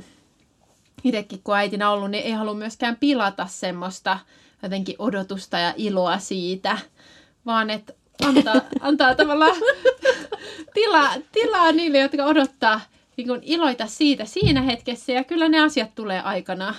itsekin 1.03 1.41
kun 1.43 1.55
äitinä 1.55 1.91
ollut, 1.91 2.11
niin 2.11 2.23
ei 2.23 2.31
halua 2.31 2.53
myöskään 2.53 2.97
pilata 2.99 3.45
semmoista 3.45 4.19
jotenkin 4.63 4.95
odotusta 4.99 5.59
ja 5.59 5.73
iloa 5.77 6.17
siitä, 6.17 6.77
vaan 7.45 7.69
että 7.69 7.93
antaa, 8.25 8.61
antaa 8.79 9.15
tavallaan 9.15 9.55
tilaa, 10.73 11.13
tilaa 11.31 11.71
niille, 11.71 11.97
jotka 11.99 12.25
odottaa 12.25 12.81
niin 13.17 13.27
kuin 13.27 13.41
iloita 13.43 13.87
siitä 13.87 14.25
siinä 14.25 14.61
hetkessä 14.61 15.11
ja 15.11 15.23
kyllä 15.23 15.49
ne 15.49 15.59
asiat 15.59 15.95
tulee 15.95 16.21
aikanaan. 16.21 16.75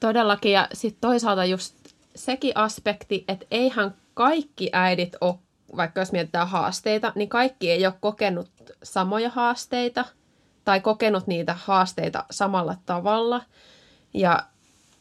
Todellakin, 0.00 0.52
ja 0.52 0.68
sitten 0.72 1.00
toisaalta 1.00 1.44
just 1.44 1.74
sekin 2.14 2.56
aspekti, 2.56 3.24
että 3.28 3.46
eihän 3.50 3.94
kaikki 4.14 4.70
äidit 4.72 5.16
ole, 5.20 5.34
vaikka 5.76 6.00
jos 6.00 6.12
mietitään 6.12 6.48
haasteita, 6.48 7.12
niin 7.14 7.28
kaikki 7.28 7.70
ei 7.70 7.86
ole 7.86 7.94
kokenut 8.00 8.50
samoja 8.82 9.30
haasteita 9.30 10.04
tai 10.64 10.80
kokenut 10.80 11.26
niitä 11.26 11.56
haasteita 11.64 12.24
samalla 12.30 12.76
tavalla. 12.86 13.42
Ja 14.14 14.42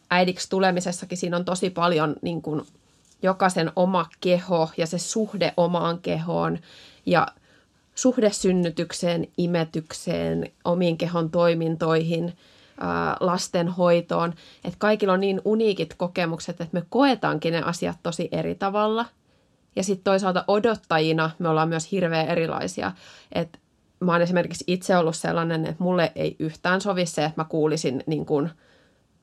äidiksi 0.10 0.50
tulemisessakin 0.50 1.18
siinä 1.18 1.38
on 1.38 1.46
tosi 1.46 1.70
paljon 1.70 2.16
niin 2.22 2.42
kuin, 2.42 2.62
jokaisen 3.22 3.72
oma 3.76 4.10
keho 4.22 4.70
ja 4.78 4.88
se 4.88 4.98
suhde 4.98 5.54
omaan 5.58 6.00
kehoon 6.00 6.60
ja 7.06 7.28
suhde 7.96 8.32
synnytykseen, 8.32 9.28
imetykseen, 9.38 10.52
omiin 10.66 10.98
kehon 10.98 11.32
toimintoihin– 11.32 12.34
lastenhoitoon. 13.20 14.34
Että 14.64 14.80
kaikilla 14.80 15.14
on 15.14 15.20
niin 15.20 15.42
uniikit 15.46 15.94
kokemukset, 15.94 16.62
että 16.62 16.78
me 16.78 16.84
koetaankin 16.90 17.54
ne 17.54 17.62
asiat 17.62 17.98
tosi 18.04 18.30
eri 18.32 18.56
tavalla. 18.56 19.06
Ja 19.76 19.84
sitten 19.84 20.04
toisaalta 20.04 20.44
odottajina 20.48 21.32
me 21.40 21.50
ollaan 21.50 21.70
myös 21.70 21.92
hirveän 21.92 22.28
erilaisia. 22.28 22.92
Että 23.32 23.60
mä 24.00 24.12
oon 24.12 24.22
esimerkiksi 24.22 24.64
itse 24.68 24.98
ollut 24.98 25.16
sellainen, 25.16 25.66
että 25.66 25.84
mulle 25.84 26.12
ei 26.16 26.36
yhtään 26.40 26.82
sovi 26.82 27.06
se, 27.06 27.26
että 27.26 27.42
mä 27.42 27.46
kuulisin 27.46 28.04
niin 28.08 28.26
kuin 28.26 28.50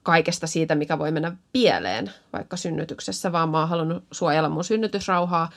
kaikesta 0.03 0.47
siitä, 0.47 0.75
mikä 0.75 0.99
voi 0.99 1.11
mennä 1.11 1.37
pieleen 1.53 2.11
vaikka 2.33 2.57
synnytyksessä, 2.57 3.33
vaan 3.33 3.49
mä 3.49 3.59
oon 3.59 3.69
halunnut 3.69 4.05
suojella 4.13 4.49
mun 4.49 4.65
synnytysrauhaa 4.65 5.51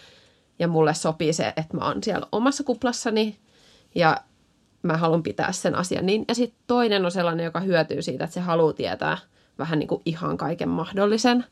ja 0.59 0.67
mulle 0.67 0.93
sopii 0.93 1.33
se, 1.33 1.47
että 1.47 1.77
mä 1.77 1.85
oon 1.85 2.03
siellä 2.03 2.27
omassa 2.31 2.63
kuplassani 2.63 3.39
ja 3.95 4.17
mä 4.87 4.97
haluan 4.97 5.23
pitää 5.23 5.51
sen 5.51 5.75
asian 5.75 6.05
niin. 6.05 6.25
Ja 6.27 6.35
sitten 6.35 6.59
toinen 6.67 7.05
on 7.05 7.11
sellainen, 7.11 7.43
joka 7.43 7.59
hyötyy 7.59 8.01
siitä, 8.01 8.23
että 8.23 8.33
se 8.33 8.39
haluaa 8.39 8.73
tietää 8.73 9.17
vähän 9.59 9.79
niin 9.79 9.87
kuin 9.87 10.01
ihan 10.05 10.37
kaiken 10.37 10.69
mahdollisen. 10.69 11.45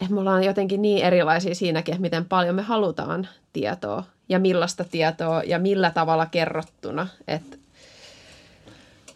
Että 0.00 0.14
me 0.14 0.20
ollaan 0.20 0.44
jotenkin 0.44 0.82
niin 0.82 1.04
erilaisia 1.04 1.54
siinäkin, 1.54 1.94
että 1.94 2.02
miten 2.02 2.24
paljon 2.24 2.54
me 2.54 2.62
halutaan 2.62 3.28
tietoa 3.52 4.04
ja 4.28 4.38
millaista 4.38 4.84
tietoa 4.84 5.42
ja 5.42 5.58
millä 5.58 5.90
tavalla 5.90 6.26
kerrottuna. 6.26 7.06
Että 7.28 7.56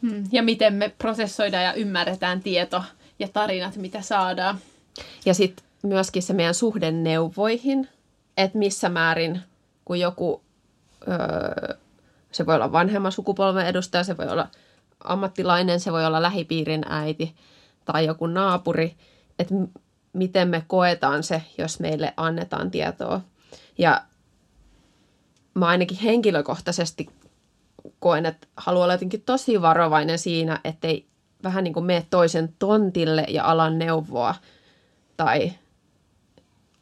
hmm, 0.02 0.24
ja 0.32 0.42
miten 0.42 0.74
me 0.74 0.94
prosessoidaan 0.98 1.64
ja 1.64 1.72
ymmärretään 1.72 2.40
tieto 2.42 2.82
ja 3.18 3.28
tarinat, 3.28 3.76
mitä 3.76 4.00
saadaan. 4.00 4.58
Ja 5.26 5.34
sitten 5.34 5.64
myöskin 5.82 6.22
se 6.22 6.32
meidän 6.32 6.54
suhde 6.54 6.90
neuvoihin, 6.90 7.88
että 8.36 8.58
missä 8.58 8.88
määrin, 8.88 9.40
kun 9.84 10.00
joku 10.00 10.42
öö, 11.08 11.76
se 12.34 12.46
voi 12.46 12.54
olla 12.54 12.72
vanhemman 12.72 13.12
sukupolven 13.12 13.66
edustaja, 13.66 14.04
se 14.04 14.16
voi 14.16 14.28
olla 14.28 14.48
ammattilainen, 15.04 15.80
se 15.80 15.92
voi 15.92 16.06
olla 16.06 16.22
lähipiirin 16.22 16.84
äiti 16.88 17.36
tai 17.84 18.06
joku 18.06 18.26
naapuri, 18.26 18.96
että 19.38 19.54
miten 20.12 20.48
me 20.48 20.64
koetaan 20.66 21.22
se, 21.22 21.42
jos 21.58 21.80
meille 21.80 22.14
annetaan 22.16 22.70
tietoa. 22.70 23.20
Ja 23.78 24.02
mä 25.54 25.66
ainakin 25.66 25.98
henkilökohtaisesti 25.98 27.08
koen, 27.98 28.26
että 28.26 28.46
haluan 28.56 28.84
olla 28.84 28.94
jotenkin 28.94 29.22
tosi 29.22 29.62
varovainen 29.62 30.18
siinä, 30.18 30.60
ettei 30.64 31.06
vähän 31.42 31.64
niin 31.64 31.74
kuin 31.74 31.86
mene 31.86 32.06
toisen 32.10 32.54
tontille 32.58 33.26
ja 33.28 33.44
alan 33.44 33.78
neuvoa 33.78 34.34
tai 35.16 35.52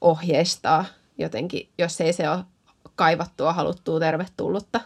ohjeistaa 0.00 0.84
jotenkin, 1.18 1.68
jos 1.78 2.00
ei 2.00 2.12
se 2.12 2.30
ole 2.30 2.44
kaivattua, 2.96 3.52
haluttua, 3.52 4.00
tervetullutta. 4.00 4.80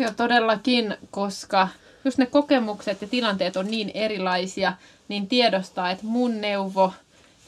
Joo, 0.00 0.12
todellakin, 0.16 0.96
koska 1.10 1.68
just 2.04 2.18
ne 2.18 2.26
kokemukset 2.26 3.02
ja 3.02 3.08
tilanteet 3.08 3.56
on 3.56 3.66
niin 3.66 3.90
erilaisia, 3.94 4.72
niin 5.08 5.28
tiedostaa, 5.28 5.90
että 5.90 6.06
mun 6.06 6.40
neuvo 6.40 6.92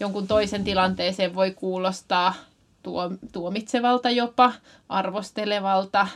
jonkun 0.01 0.27
toisen 0.27 0.65
tilanteeseen 0.65 1.35
voi 1.35 1.51
kuulostaa 1.51 2.35
tuo, 2.83 3.11
tuomitsevalta 3.33 4.11
jopa, 4.11 4.53
arvostelevalta. 4.89 6.09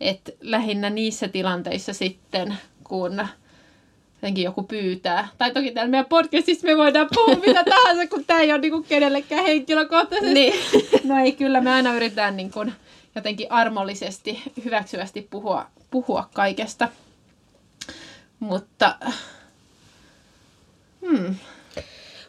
Että 0.00 0.32
lähinnä 0.40 0.90
niissä 0.90 1.28
tilanteissa 1.28 1.92
sitten, 1.92 2.58
kun 2.84 3.26
jotenkin 4.22 4.44
joku 4.44 4.62
pyytää. 4.62 5.28
Tai 5.38 5.50
toki 5.50 5.70
täällä 5.70 5.90
meidän 5.90 6.06
podcastissa 6.06 6.66
me 6.66 6.76
voidaan 6.76 7.08
puhua 7.14 7.36
mitä 7.46 7.64
tahansa, 7.64 8.06
kun 8.06 8.24
tämä 8.24 8.40
ei 8.40 8.52
ole 8.52 8.60
niinku 8.60 8.82
kenellekään 8.82 9.44
henkilökohtaisesti. 9.44 10.34
Niin. 10.34 10.54
No 11.04 11.18
ei, 11.18 11.32
kyllä 11.32 11.60
me 11.60 11.70
aina 11.70 11.94
yritetään 11.94 12.36
niinku 12.36 12.66
jotenkin 13.14 13.52
armollisesti, 13.52 14.42
hyväksyvästi 14.64 15.26
puhua, 15.30 15.66
puhua 15.90 16.28
kaikesta. 16.34 16.88
Mutta... 18.40 18.96
Hmm. 21.06 21.34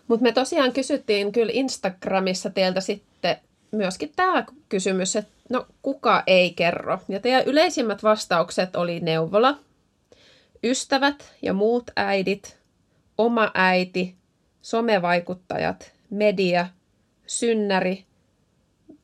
Mutta 0.08 0.24
me 0.24 0.32
tosiaan 0.32 0.74
kysyttiin 0.74 1.32
kyllä 1.32 1.52
Instagramissa 1.56 2.50
teiltä 2.50 2.82
sitten 2.82 3.38
myöskin 3.72 4.12
tämä 4.16 4.46
kysymys, 4.70 5.16
että 5.16 5.32
no 5.50 5.66
kuka 5.82 6.24
ei 6.28 6.54
kerro. 6.54 7.00
Ja 7.08 7.20
teidän 7.20 7.46
yleisimmät 7.46 8.04
vastaukset 8.04 8.76
oli 8.76 9.00
neuvola, 9.00 9.58
ystävät 10.64 11.34
ja 11.42 11.54
muut 11.54 11.92
äidit, 11.96 12.58
oma 13.18 13.52
äiti, 13.54 14.16
somevaikuttajat, 14.62 15.92
media, 16.10 16.68
synnäri 17.28 18.06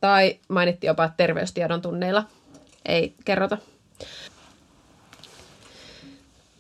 tai 0.02 0.39
mainittiin 0.48 0.88
jopa 0.88 1.10
terveystiedon 1.17 1.82
tunneilla. 1.82 2.24
Ei 2.86 3.15
kerrota. 3.26 3.58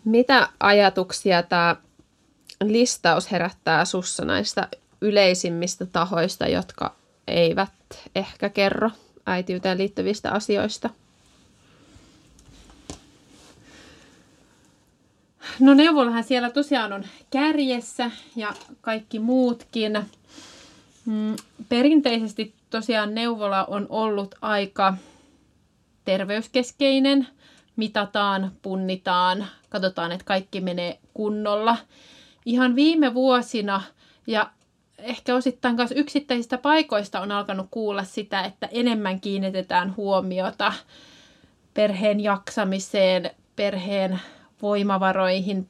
Mitä 0.05 0.49
ajatuksia 0.59 1.43
tämä 1.43 1.75
listaus 2.63 3.31
herättää 3.31 3.85
sussa 3.85 4.25
näistä 4.25 4.67
yleisimmistä 5.01 5.85
tahoista, 5.85 6.47
jotka 6.47 6.95
eivät 7.27 7.69
ehkä 8.15 8.49
kerro 8.49 8.89
äitiyteen 9.25 9.77
liittyvistä 9.77 10.31
asioista? 10.31 10.89
No 15.59 15.73
neuvolahan 15.73 16.23
siellä 16.23 16.49
tosiaan 16.49 16.93
on 16.93 17.03
kärjessä 17.29 18.11
ja 18.35 18.53
kaikki 18.81 19.19
muutkin. 19.19 20.05
Mm, 21.05 21.35
perinteisesti 21.69 22.53
tosiaan 22.69 23.15
neuvola 23.15 23.65
on 23.65 23.85
ollut 23.89 24.35
aika 24.41 24.93
terveyskeskeinen. 26.05 27.27
Mitataan, 27.75 28.51
punnitaan, 28.61 29.47
katsotaan, 29.69 30.11
että 30.11 30.25
kaikki 30.25 30.61
menee 30.61 30.99
kunnolla. 31.13 31.77
Ihan 32.45 32.75
viime 32.75 33.13
vuosina 33.13 33.81
ja 34.27 34.49
ehkä 34.97 35.35
osittain 35.35 35.75
myös 35.75 35.93
yksittäisistä 35.95 36.57
paikoista 36.57 37.19
on 37.19 37.31
alkanut 37.31 37.67
kuulla 37.71 38.03
sitä, 38.03 38.41
että 38.41 38.69
enemmän 38.71 39.21
kiinnitetään 39.21 39.95
huomiota 39.95 40.73
perheen 41.73 42.19
jaksamiseen, 42.19 43.31
perheen 43.55 44.19
voimavaroihin, 44.61 45.69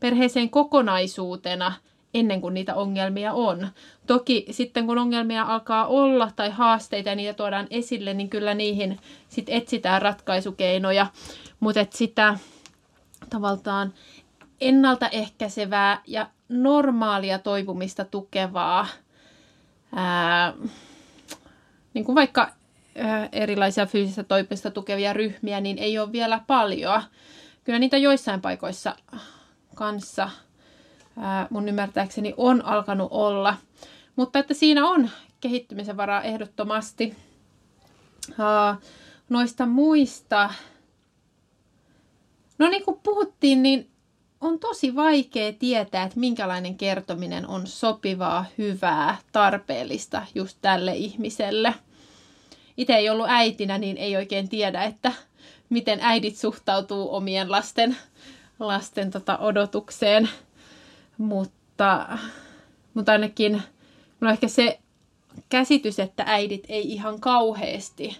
perheeseen 0.00 0.50
kokonaisuutena– 0.50 1.72
ennen 2.14 2.40
kuin 2.40 2.54
niitä 2.54 2.74
ongelmia 2.74 3.32
on. 3.32 3.68
Toki 4.06 4.46
sitten 4.50 4.86
kun 4.86 4.98
ongelmia 4.98 5.42
alkaa 5.42 5.86
olla 5.86 6.30
tai 6.36 6.50
haasteita 6.50 7.08
ja 7.08 7.14
niitä 7.14 7.32
tuodaan 7.32 7.66
esille, 7.70 8.14
niin 8.14 8.30
kyllä 8.30 8.54
niihin 8.54 8.98
sit 9.28 9.46
etsitään 9.48 10.02
ratkaisukeinoja. 10.02 11.06
Mutta 11.60 11.86
sitä 11.90 12.38
tavallaan 13.30 13.92
ennaltaehkäisevää 14.60 16.02
ja 16.06 16.26
normaalia 16.48 17.38
toipumista 17.38 18.04
tukevaa, 18.04 18.86
ää, 19.94 20.52
niin 21.94 22.04
kuin 22.04 22.16
vaikka 22.16 22.50
erilaisia 23.32 23.86
fyysistä 23.86 24.22
toipumista 24.22 24.70
tukevia 24.70 25.12
ryhmiä, 25.12 25.60
niin 25.60 25.78
ei 25.78 25.98
ole 25.98 26.12
vielä 26.12 26.40
paljon. 26.46 27.02
Kyllä 27.64 27.78
niitä 27.78 27.96
joissain 27.96 28.40
paikoissa 28.40 28.96
kanssa– 29.74 30.30
mun 31.50 31.68
ymmärtääkseni 31.68 32.34
on 32.36 32.64
alkanut 32.64 33.08
olla. 33.10 33.56
Mutta 34.16 34.38
että 34.38 34.54
siinä 34.54 34.88
on 34.88 35.10
kehittymisen 35.40 35.96
varaa 35.96 36.22
ehdottomasti. 36.22 37.16
Noista 39.28 39.66
muista, 39.66 40.50
no 42.58 42.68
niin 42.68 42.84
kuin 42.84 43.00
puhuttiin, 43.02 43.62
niin 43.62 43.90
on 44.40 44.58
tosi 44.58 44.94
vaikea 44.94 45.52
tietää, 45.52 46.02
että 46.02 46.20
minkälainen 46.20 46.76
kertominen 46.76 47.46
on 47.46 47.66
sopivaa, 47.66 48.44
hyvää, 48.58 49.16
tarpeellista 49.32 50.26
just 50.34 50.58
tälle 50.62 50.94
ihmiselle. 50.94 51.74
Itse 52.82 52.94
ei 52.94 53.10
ollut 53.10 53.26
äitinä, 53.28 53.78
niin 53.78 53.96
ei 53.96 54.16
oikein 54.16 54.48
tiedä, 54.48 54.82
että 54.82 55.12
miten 55.68 55.98
äidit 56.02 56.36
suhtautuu 56.36 57.14
omien 57.14 57.50
lasten, 57.50 57.96
lasten 58.58 59.10
tota 59.10 59.38
odotukseen– 59.38 60.28
mutta, 61.18 62.18
mutta 62.94 63.12
ainakin 63.12 63.62
on 64.22 64.28
ehkä 64.28 64.48
se 64.48 64.78
käsitys, 65.48 65.98
että 65.98 66.24
äidit 66.26 66.64
ei 66.68 66.92
ihan 66.92 67.20
kauheasti 67.20 68.18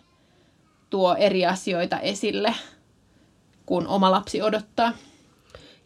tuo 0.91 1.15
eri 1.15 1.47
asioita 1.47 2.01
esille, 2.01 2.55
kun 3.67 3.87
oma 3.87 4.11
lapsi 4.11 4.43
odottaa. 4.43 4.93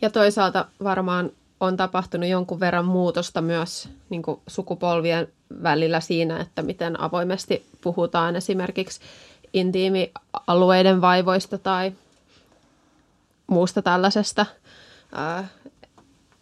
Ja 0.02 0.10
toisaalta 0.10 0.68
varmaan 0.84 1.30
on 1.60 1.76
tapahtunut 1.76 2.28
jonkun 2.28 2.60
verran 2.60 2.84
muutosta 2.84 3.40
myös 3.40 3.88
niin 4.10 4.22
sukupolvien 4.46 5.28
välillä 5.62 6.00
siinä, 6.00 6.40
että 6.40 6.62
miten 6.62 7.00
avoimesti 7.00 7.66
puhutaan 7.80 8.36
esimerkiksi 8.36 9.00
intiimialueiden 9.52 11.00
vaivoista 11.00 11.58
tai 11.58 11.92
muusta 13.46 13.82
tällaisesta 13.82 14.46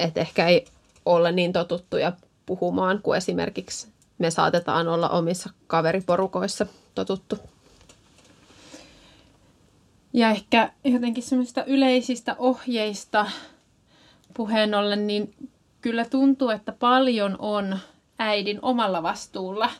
että 0.01 0.21
ehkä 0.21 0.49
ei 0.49 0.65
olla 1.05 1.33
niin 1.33 1.53
totuttuja 1.53 2.13
puhumaan 2.47 3.01
kuin 3.03 3.17
esimerkiksi 3.17 3.89
me 4.19 4.31
saatetaan 4.31 4.89
olla 4.89 5.09
omissa 5.09 5.51
kaveriporukoissa 5.67 6.67
totuttu. 6.95 7.39
Ja 10.13 10.31
ehkä 10.31 10.73
jotenkin 10.85 11.23
semmoista 11.23 11.65
yleisistä 11.65 12.37
ohjeista 12.39 13.27
puheen 14.35 14.75
ollen, 14.75 15.07
niin 15.07 15.35
kyllä 15.81 16.05
tuntuu, 16.05 16.51
että 16.51 16.73
paljon 16.73 17.37
on 17.39 17.79
äidin 18.19 18.59
omalla 18.63 19.03
vastuulla 19.03 19.71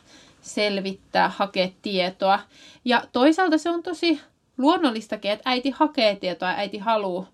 selvittää, 0.41 1.29
hakea 1.29 1.69
tietoa. 1.81 2.39
Ja 2.85 3.03
toisaalta 3.11 3.57
se 3.57 3.69
on 3.69 3.83
tosi 3.83 4.21
luonnollistakin, 4.57 5.31
että 5.31 5.49
äiti 5.49 5.69
hakee 5.69 6.15
tietoa 6.15 6.49
äiti 6.49 6.77
haluaa 6.77 7.27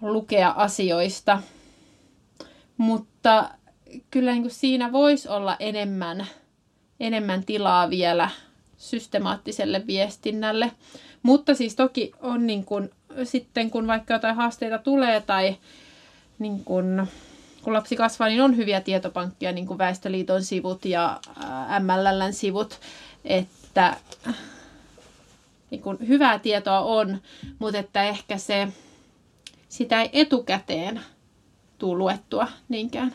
lukea 0.00 0.50
asioista. 0.50 1.42
Mutta 2.76 3.50
kyllä 4.10 4.32
niin 4.32 4.42
kuin 4.42 4.52
siinä 4.52 4.92
voisi 4.92 5.28
olla 5.28 5.56
enemmän, 5.60 6.26
enemmän 7.00 7.44
tilaa 7.44 7.90
vielä 7.90 8.30
systemaattiselle 8.76 9.86
viestinnälle. 9.86 10.72
Mutta 11.22 11.54
siis 11.54 11.76
toki 11.76 12.12
on 12.20 12.46
niin 12.46 12.64
kuin, 12.64 12.90
sitten 13.24 13.70
kun 13.70 13.86
vaikka 13.86 14.14
jotain 14.14 14.36
haasteita 14.36 14.78
tulee 14.78 15.20
tai 15.20 15.56
niin 16.38 16.64
kuin, 16.64 17.08
kun 17.62 17.72
lapsi 17.72 17.96
kasvaa, 17.96 18.28
niin 18.28 18.42
on 18.42 18.56
hyviä 18.56 18.80
tietopankkia, 18.80 19.52
niin 19.52 19.66
kuin 19.66 19.78
Väestöliiton 19.78 20.44
sivut 20.44 20.84
ja 20.84 21.20
MLLn 21.80 22.32
sivut, 22.32 22.80
että 23.24 23.96
niin 25.70 25.82
kuin, 25.82 26.08
hyvää 26.08 26.38
tietoa 26.38 26.80
on, 26.80 27.18
mutta 27.58 27.78
että 27.78 28.02
ehkä 28.02 28.38
se, 28.38 28.68
sitä 29.68 30.02
ei 30.02 30.10
etukäteen 30.12 31.00
tule 31.78 31.98
luettua 31.98 32.48
niinkään. 32.68 33.14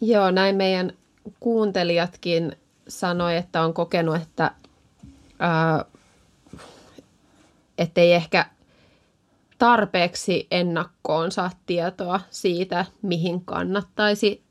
Joo, 0.00 0.30
näin 0.30 0.56
meidän 0.56 0.92
kuuntelijatkin 1.40 2.56
sanoi, 2.88 3.36
että 3.36 3.62
on 3.62 3.74
kokenut, 3.74 4.16
että 4.16 4.50
ää, 5.38 5.84
ettei 7.78 8.12
ehkä 8.12 8.46
tarpeeksi 9.58 10.46
ennakkoon 10.50 11.32
saa 11.32 11.50
tietoa 11.66 12.20
siitä, 12.30 12.84
mihin 13.02 13.44
kannattaisi 13.44 14.44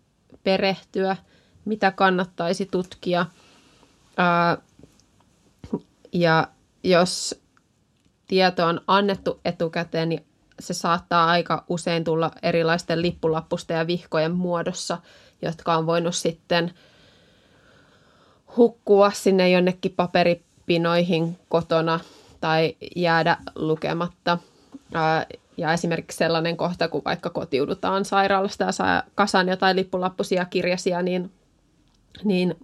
perehtyä, 0.43 1.17
mitä 1.65 1.91
kannattaisi 1.91 2.65
tutkia. 2.65 3.25
Ää, 4.17 4.57
ja 6.13 6.47
jos 6.83 7.41
tieto 8.27 8.65
on 8.65 8.81
annettu 8.87 9.39
etukäteen, 9.45 10.09
niin 10.09 10.25
se 10.59 10.73
saattaa 10.73 11.25
aika 11.25 11.63
usein 11.69 12.03
tulla 12.03 12.31
erilaisten 12.43 13.01
lippulappusta 13.01 13.73
ja 13.73 13.87
vihkojen 13.87 14.31
muodossa, 14.31 14.97
jotka 15.41 15.75
on 15.75 15.85
voinut 15.85 16.15
sitten 16.15 16.73
hukkua 18.57 19.11
sinne 19.11 19.49
jonnekin 19.49 19.91
paperipinoihin 19.91 21.39
kotona 21.49 21.99
tai 22.41 22.75
jäädä 22.95 23.37
lukematta. 23.55 24.37
Ja 25.57 25.73
esimerkiksi 25.73 26.17
sellainen 26.17 26.57
kohta, 26.57 26.87
kun 26.87 27.01
vaikka 27.05 27.29
kotiudutaan 27.29 28.05
sairaalasta 28.05 28.63
ja 28.63 28.71
saa 28.71 29.03
kasan 29.15 29.47
jotain 29.47 29.75
lippulappusia 29.75 30.45
kirjasia, 30.45 31.01
niin, 31.01 31.31
niin 32.23 32.55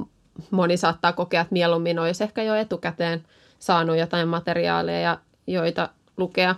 moni 0.51 0.77
saattaa 0.77 1.13
kokea, 1.13 1.41
että 1.41 1.53
mieluummin 1.53 1.99
olisi 1.99 2.23
ehkä 2.23 2.43
jo 2.43 2.55
etukäteen 2.55 3.23
saanut 3.59 3.97
jotain 3.97 4.27
materiaaleja, 4.27 5.17
joita 5.47 5.89
lukea. 6.17 6.55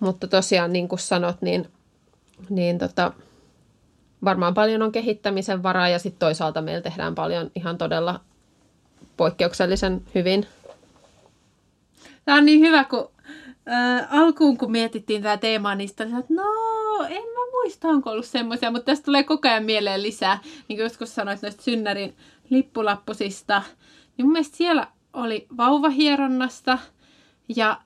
Mutta 0.00 0.26
tosiaan, 0.26 0.72
niin 0.72 0.88
kuin 0.88 0.98
sanot, 0.98 1.42
niin, 1.42 1.68
niin 2.48 2.78
tota, 2.78 3.12
varmaan 4.24 4.54
paljon 4.54 4.82
on 4.82 4.92
kehittämisen 4.92 5.62
varaa 5.62 5.88
ja 5.88 5.98
sitten 5.98 6.18
toisaalta 6.18 6.62
meillä 6.62 6.80
tehdään 6.82 7.14
paljon 7.14 7.50
ihan 7.54 7.78
todella 7.78 8.20
poikkeuksellisen 9.16 10.02
hyvin. 10.14 10.46
Tämä 12.24 12.38
on 12.38 12.44
niin 12.44 12.60
hyvä, 12.60 12.84
kun 12.84 13.10
äh, 13.68 14.14
alkuun 14.14 14.58
kun 14.58 14.72
mietittiin 14.72 15.22
tämä 15.22 15.36
teema, 15.36 15.74
niin 15.74 15.88
sitten 15.88 16.18
että 16.18 16.34
no, 16.34 16.42
en 17.08 17.22
mä 17.22 17.50
muista, 17.52 17.88
onko 17.88 18.10
ollut 18.10 18.26
semmoisia, 18.26 18.70
mutta 18.70 18.84
tästä 18.84 19.04
tulee 19.04 19.22
koko 19.22 19.48
ajan 19.48 19.64
mieleen 19.64 20.02
lisää. 20.02 20.38
Niin 20.44 20.76
kuin 20.76 20.84
joskus 20.84 21.14
sanoit 21.14 21.42
noista 21.42 21.62
synnärin 21.62 22.16
lippulappusista, 22.50 23.62
niin 24.16 24.26
mun 24.26 24.32
mielestä 24.32 24.56
siellä 24.56 24.86
oli 25.12 25.46
vauvahieronnasta 25.56 26.78
ja 27.56 27.80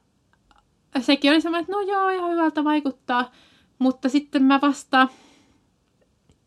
sekin 1.00 1.30
oli 1.30 1.40
semmoinen, 1.40 1.62
että 1.62 1.72
no 1.72 1.80
joo, 1.80 2.10
ihan 2.10 2.30
hyvältä 2.30 2.64
vaikuttaa, 2.64 3.32
mutta 3.78 4.08
sitten 4.08 4.42
mä 4.42 4.60
vasta 4.62 5.08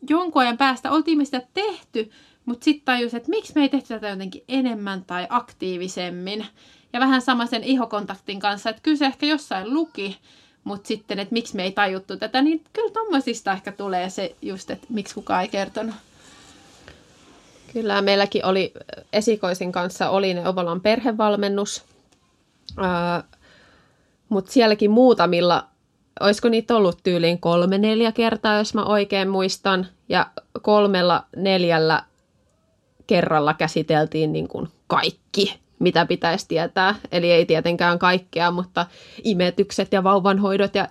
jonkun 0.09 0.41
ajan 0.41 0.57
päästä 0.57 0.91
oltiin 0.91 1.17
me 1.17 1.25
sitä 1.25 1.41
tehty, 1.53 2.11
mutta 2.45 2.63
sitten 2.63 2.85
tajus, 2.85 3.13
että 3.13 3.29
miksi 3.29 3.53
me 3.55 3.61
ei 3.61 3.69
tehty 3.69 3.87
tätä 3.87 4.09
jotenkin 4.09 4.43
enemmän 4.47 5.05
tai 5.05 5.27
aktiivisemmin. 5.29 6.45
Ja 6.97 7.01
vähän 7.01 7.21
sama 7.21 7.45
sen 7.45 7.63
ihokontaktin 7.63 8.39
kanssa, 8.39 8.69
että 8.69 8.81
kyllä 8.81 8.97
se 8.97 9.05
ehkä 9.05 9.25
jossain 9.25 9.73
luki, 9.73 10.17
mutta 10.63 10.88
sitten, 10.88 11.19
että 11.19 11.33
miksi 11.33 11.55
me 11.55 11.63
ei 11.63 11.71
tajuttu 11.71 12.17
tätä, 12.17 12.41
niin 12.41 12.63
kyllä 12.73 12.91
tommosista 12.91 13.51
ehkä 13.51 13.71
tulee 13.71 14.10
se 14.10 14.36
just, 14.41 14.71
että 14.71 14.88
miksi 14.89 15.15
kukaan 15.15 15.41
ei 15.41 15.47
kertonut. 15.47 15.95
Kyllä, 17.73 18.01
meilläkin 18.01 18.45
oli 18.45 18.73
esikoisin 19.13 19.71
kanssa 19.71 20.10
oli 20.10 20.33
ne 20.33 20.49
Ovalan 20.49 20.81
perhevalmennus, 20.81 21.86
mutta 24.29 24.51
sielläkin 24.51 24.91
muutamilla, 24.91 25.67
olisiko 26.19 26.49
niitä 26.49 26.75
ollut 26.75 26.99
tyyliin 27.03 27.39
kolme 27.39 27.77
neljä 27.77 28.12
kertaa, 28.12 28.57
jos 28.57 28.73
mä 28.73 28.86
oikein 28.86 29.29
muistan, 29.29 29.88
ja 30.10 30.27
kolmella 30.62 31.25
neljällä 31.36 32.03
kerralla 33.07 33.53
käsiteltiin 33.53 34.33
niin 34.33 34.47
kuin 34.47 34.67
kaikki 34.88 35.66
mitä 35.79 36.05
pitäisi 36.05 36.45
tietää. 36.47 36.95
Eli 37.11 37.31
ei 37.31 37.45
tietenkään 37.45 37.99
kaikkea, 37.99 38.51
mutta 38.51 38.85
imetykset 39.23 39.93
ja 39.93 40.03
vauvanhoidot 40.03 40.75
ja 40.75 40.87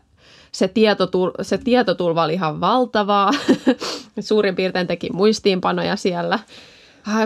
se, 0.52 0.66
tietotul- 0.66 1.42
se 1.42 1.58
tietotulva 1.58 2.24
oli 2.24 2.34
ihan 2.34 2.60
valtavaa. 2.60 3.30
Suurin 4.20 4.56
piirtein 4.56 4.86
teki 4.86 5.10
muistiinpanoja 5.12 5.96
siellä. 5.96 6.38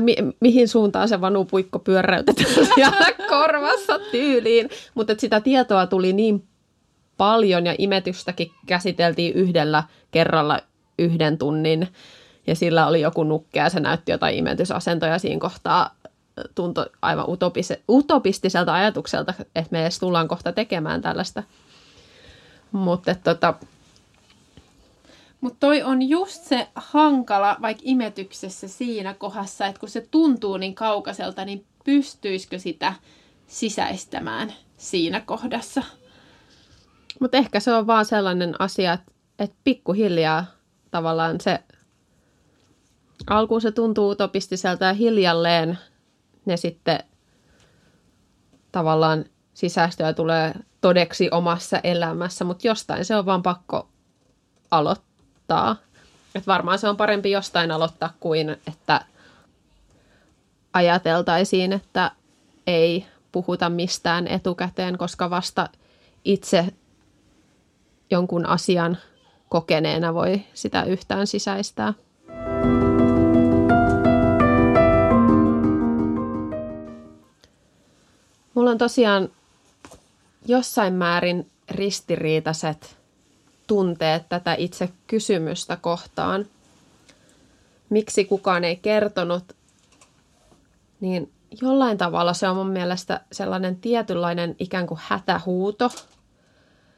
Mi- 0.01 0.17
mihin 0.41 0.69
suuntaan 0.69 1.09
se 1.09 1.21
vanupuikko 1.21 1.79
pyöräytetään 1.79 2.55
korvassa 3.29 3.99
tyyliin. 4.11 4.69
Mutta 4.95 5.15
sitä 5.19 5.41
tietoa 5.41 5.87
tuli 5.87 6.13
niin 6.13 6.45
paljon 7.17 7.67
ja 7.67 7.75
imetystäkin 7.79 8.51
käsiteltiin 8.67 9.35
yhdellä 9.35 9.85
kerralla 10.11 10.61
yhden 10.99 11.39
tunnin. 11.39 11.89
Ja 12.47 12.55
sillä 12.55 12.87
oli 12.87 13.01
joku 13.01 13.25
nukke 13.25 13.61
ja 13.61 13.69
se 13.69 13.81
näytti 13.81 14.13
jotain 14.13 14.37
imetysasentoja 14.37 15.19
siinä 15.19 15.41
kohtaa 15.41 15.95
tuntui 16.55 16.87
aivan 17.03 17.27
utopis- 17.29 17.83
utopistiselta 17.89 18.75
ajatukselta, 18.75 19.35
että 19.41 19.69
me 19.71 19.83
edes 19.83 19.99
tullaan 19.99 20.29
kohta 20.29 20.53
tekemään 20.53 21.03
tällaista. 21.03 21.43
Mutta 22.73 23.15
tota... 23.15 23.55
Mut 25.41 25.57
toi 25.61 25.83
on 25.83 26.03
just 26.03 26.45
se 26.45 26.69
hankala, 26.75 27.57
vaikka 27.63 27.83
imetyksessä 27.87 28.69
siinä 28.69 29.15
kohdassa, 29.15 29.67
että 29.67 29.81
kun 29.81 29.89
se 29.89 30.09
tuntuu 30.11 30.57
niin 30.57 30.75
kaukaiselta, 30.75 31.45
niin 31.45 31.67
pystyisikö 31.85 32.59
sitä 32.59 32.95
sisäistämään 33.47 34.53
siinä 34.77 35.21
kohdassa? 35.21 35.83
Mutta 37.21 37.37
ehkä 37.37 37.61
se 37.61 37.75
on 37.75 37.87
vaan 37.87 38.05
sellainen 38.05 38.55
asia, 38.59 38.93
että, 38.93 39.13
että 39.39 39.57
pikkuhiljaa 39.65 40.45
tavallaan 40.91 41.41
se 41.41 41.61
alkuun 43.27 43.61
se 43.61 43.73
tuntuu 43.73 44.11
utopistiselta 44.11 44.85
ja 44.85 44.93
hiljalleen 44.93 45.79
ne 46.47 46.57
sitten 46.57 47.05
tavallaan 48.73 49.25
sisäistöä 49.55 50.13
tulee 50.13 50.55
todeksi 50.81 51.29
omassa 51.31 51.81
elämässä, 51.85 52.45
mutta 52.45 52.67
jostain 52.67 53.05
se 53.05 53.17
on 53.17 53.27
vaan 53.27 53.43
pakko 53.43 53.89
aloittaa. 54.71 55.77
Et 56.35 56.47
varmaan 56.47 56.79
se 56.79 56.89
on 56.89 56.97
parempi 56.97 57.31
jostain 57.31 57.71
aloittaa 57.71 58.13
kuin, 58.21 58.51
että 58.51 59.05
ajateltaisiin, 60.73 61.73
että 61.73 62.11
ei 62.67 63.07
puhuta 63.33 63.71
mistään 63.71 64.27
etukäteen, 64.27 64.99
koska 64.99 65.31
vasta 65.31 65.69
itse 66.25 66.67
jonkun 68.11 68.47
asian 68.47 68.99
kokeneena 69.49 70.15
voi 70.15 70.43
sitä 70.55 70.83
yhtään 70.83 71.27
sisäistää. 71.27 71.95
Mulla 78.71 78.75
on 78.75 78.89
tosiaan 78.89 79.29
jossain 80.47 80.95
määrin 80.95 81.51
ristiriitaiset 81.71 82.97
tunteet 83.67 84.29
tätä 84.29 84.55
itse 84.59 84.89
kysymystä 85.07 85.77
kohtaan. 85.77 86.47
Miksi 87.89 88.25
kukaan 88.25 88.65
ei 88.65 88.77
kertonut, 88.77 89.57
niin 91.01 91.33
jollain 91.63 91.99
tavalla 91.99 92.33
se 92.33 92.49
on 92.49 92.57
mun 92.57 92.71
mielestä 92.71 93.21
sellainen 93.33 93.77
tietynlainen 93.77 94.57
ikään 94.59 94.87
kuin 94.87 95.01
hätähuuto. 95.03 95.91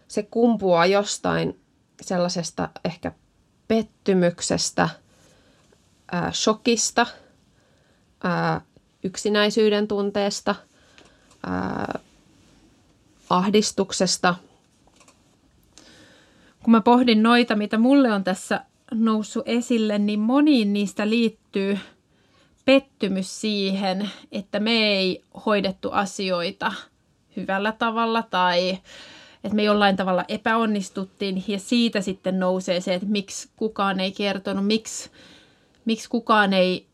Se 0.09 0.23
kumpuaa 0.23 0.87
jostain 0.87 1.61
sellaisesta 2.03 2.69
ehkä 2.85 3.13
pettymyksestä, 3.69 4.89
ää, 6.13 6.33
shokista, 6.33 7.07
ää, 8.25 8.61
yksinäisyyden 9.05 9.89
tunteesta– 9.89 10.55
ää, 11.47 11.99
ahdistuksesta. 13.31 14.35
Kun 16.63 16.71
mä 16.71 16.81
pohdin 16.81 17.23
noita, 17.23 17.57
mitä 17.57 17.79
mulle 17.79 18.13
on 18.13 18.25
tässä 18.25 18.65
noussut 18.95 19.49
esille, 19.49 19.99
niin 19.99 20.21
moniin 20.21 20.73
niistä 20.73 21.09
liittyy 21.09 21.79
pettymys 22.65 23.41
siihen, 23.41 24.11
että 24.33 24.61
me 24.61 24.71
ei 24.71 25.25
hoidettu 25.47 25.91
asioita 25.91 26.73
hyvällä 27.37 27.73
tavalla 27.73 28.23
tai 28.23 28.79
että 29.45 29.57
me 29.57 29.63
jollain 29.63 29.97
tavalla 29.97 30.25
epäonnistuttiin 30.29 31.45
ja 31.49 31.59
siitä 31.59 32.01
sitten 32.01 32.41
nousee 32.41 32.81
se, 32.81 32.95
että 32.95 33.07
miksi 33.07 33.49
kukaan 33.57 34.01
ei 34.01 34.13
kertonut, 34.13 34.67
miksi, 34.67 35.11
miksi 35.85 36.09
kukaan 36.09 36.53
ei 36.53 36.87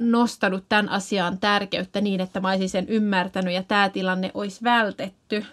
nostanut 0.00 0.64
tämän 0.68 0.88
asian 0.88 1.38
tärkeyttä 1.38 2.00
niin, 2.00 2.20
että 2.20 2.40
mä 2.40 2.48
olisin 2.48 2.68
sen 2.68 2.88
ymmärtänyt 2.88 3.54
ja 3.54 3.62
tämä 3.62 3.88
tilanne 3.88 4.30
olisi 4.34 4.64
vältetty. 4.64 5.44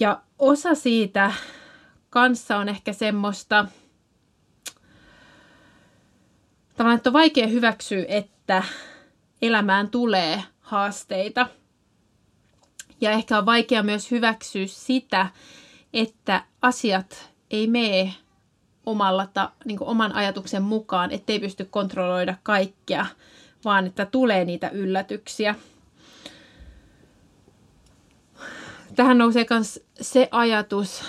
Ja 0.00 0.22
osa 0.38 0.74
siitä 0.74 1.32
kanssa 2.10 2.56
on 2.56 2.68
ehkä 2.68 2.92
semmoista, 2.92 3.66
tavallaan, 6.76 6.96
että 6.96 7.10
on 7.10 7.14
vaikea 7.14 7.46
hyväksyä, 7.46 8.04
että 8.08 8.62
elämään 9.42 9.90
tulee 9.90 10.42
haasteita. 10.60 11.48
Ja 13.00 13.10
ehkä 13.10 13.38
on 13.38 13.46
vaikea 13.46 13.82
myös 13.82 14.10
hyväksyä 14.10 14.66
sitä, 14.66 15.26
että 15.92 16.44
asiat 16.62 17.30
ei 17.50 17.66
mene 17.66 18.14
omalla 18.88 19.26
ta, 19.26 19.52
niin 19.64 19.78
oman 19.82 20.14
ajatuksen 20.14 20.62
mukaan, 20.62 21.10
ettei 21.10 21.40
pysty 21.40 21.64
kontrolloida 21.64 22.34
kaikkea, 22.42 23.06
vaan 23.64 23.86
että 23.86 24.06
tulee 24.06 24.44
niitä 24.44 24.68
yllätyksiä. 24.68 25.54
Tähän 28.96 29.18
nousee 29.18 29.46
myös 29.50 29.84
se 30.00 30.28
ajatus, 30.30 31.02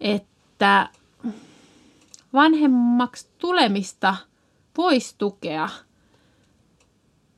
että 0.00 0.88
vanhemmaksi 2.32 3.26
tulemista 3.38 4.16
voisi 4.76 5.14
tukea 5.18 5.68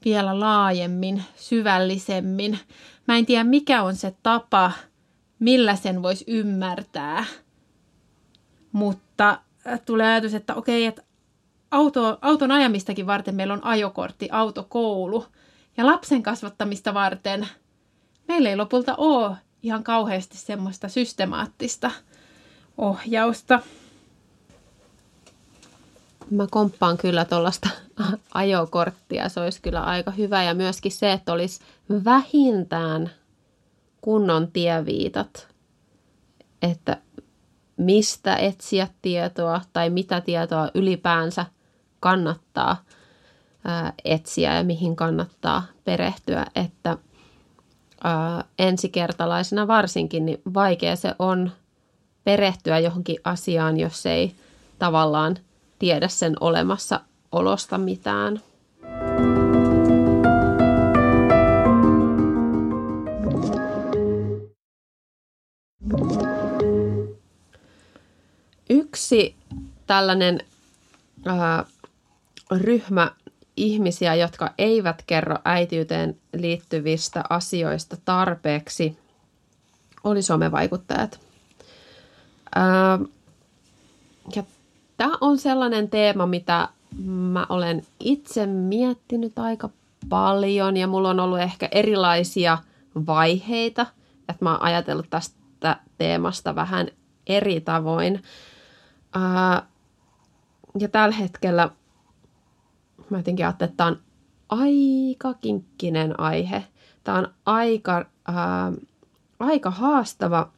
vielä 0.04 0.40
laajemmin, 0.40 1.24
syvällisemmin. 1.36 2.58
Mä 3.08 3.16
en 3.16 3.26
tiedä, 3.26 3.44
mikä 3.44 3.82
on 3.82 3.96
se 3.96 4.14
tapa, 4.22 4.72
millä 5.38 5.76
sen 5.76 6.02
voisi 6.02 6.24
ymmärtää. 6.28 7.24
Mutta 8.72 9.38
äh, 9.66 9.80
tulee 9.84 10.06
ajatus, 10.06 10.34
että 10.34 10.54
okei, 10.54 10.86
että 10.86 11.02
auto, 11.70 12.18
auton 12.22 12.50
ajamistakin 12.50 13.06
varten 13.06 13.34
meillä 13.34 13.54
on 13.54 13.64
ajokortti, 13.64 14.28
autokoulu. 14.32 15.26
Ja 15.76 15.86
lapsen 15.86 16.22
kasvattamista 16.22 16.94
varten 16.94 17.48
meillä 18.28 18.48
ei 18.48 18.56
lopulta 18.56 18.94
ole 18.96 19.36
ihan 19.62 19.84
kauheasti 19.84 20.36
semmoista 20.36 20.88
systemaattista 20.88 21.90
ohjausta. 22.78 23.60
Mä 26.30 26.46
komppaan 26.50 26.96
kyllä 26.98 27.24
tuollaista 27.24 27.68
ajokorttia, 28.34 29.28
se 29.28 29.40
olisi 29.40 29.62
kyllä 29.62 29.80
aika 29.80 30.10
hyvä. 30.10 30.42
Ja 30.42 30.54
myöskin 30.54 30.92
se, 30.92 31.12
että 31.12 31.32
olisi 31.32 31.60
vähintään 32.04 33.10
kunnon 34.00 34.52
tieviitat, 34.52 35.48
että 36.62 36.96
mistä 37.82 38.36
etsiä 38.36 38.88
tietoa 39.02 39.60
tai 39.72 39.90
mitä 39.90 40.20
tietoa 40.20 40.68
ylipäänsä 40.74 41.46
kannattaa 42.00 42.76
etsiä 44.04 44.56
ja 44.56 44.64
mihin 44.64 44.96
kannattaa 44.96 45.62
perehtyä, 45.84 46.46
että 46.54 46.98
ensikertalaisena 48.58 49.66
varsinkin 49.66 50.26
niin 50.26 50.42
vaikea 50.54 50.96
se 50.96 51.14
on 51.18 51.52
perehtyä 52.24 52.78
johonkin 52.78 53.18
asiaan, 53.24 53.80
jos 53.80 54.06
ei 54.06 54.34
tavallaan 54.78 55.36
tiedä 55.78 56.08
sen 56.08 56.36
olemassa 56.40 57.00
olosta 57.32 57.78
mitään. 57.78 58.40
Yksi 69.12 69.36
tällainen 69.86 70.40
äh, 71.26 71.64
ryhmä 72.50 73.10
ihmisiä, 73.56 74.14
jotka 74.14 74.50
eivät 74.58 75.02
kerro 75.06 75.36
äitiyteen 75.44 76.16
liittyvistä 76.32 77.24
asioista 77.30 77.96
tarpeeksi, 78.04 78.98
oli 80.04 80.22
somevaikuttajat. 80.22 81.20
Äh, 82.56 83.00
ja 84.36 84.42
Tämä 84.96 85.18
on 85.20 85.38
sellainen 85.38 85.90
teema, 85.90 86.26
mitä 86.26 86.68
mä 87.06 87.46
olen 87.48 87.86
itse 88.00 88.46
miettinyt 88.46 89.38
aika 89.38 89.70
paljon 90.08 90.76
ja 90.76 90.86
mulla 90.86 91.10
on 91.10 91.20
ollut 91.20 91.40
ehkä 91.40 91.68
erilaisia 91.72 92.58
vaiheita, 93.06 93.86
että 94.28 94.44
mä 94.44 94.52
oon 94.52 94.62
ajatellut 94.62 95.10
tästä 95.10 95.76
teemasta 95.98 96.54
vähän 96.54 96.88
eri 97.26 97.60
tavoin. 97.60 98.22
Ja 100.78 100.88
tällä 100.88 101.14
hetkellä 101.14 101.70
mä 103.10 103.18
jotenkin 103.18 103.46
ajattelin, 103.46 103.70
että 103.70 103.76
tämä 103.76 103.88
on 103.88 103.98
aika 104.48 105.34
kinkkinen 105.34 106.20
aihe. 106.20 106.64
Tämä 107.04 107.18
on 107.18 107.28
aika, 107.46 108.04
ää, 108.26 108.72
aika 109.38 109.70
haastava 109.70 110.48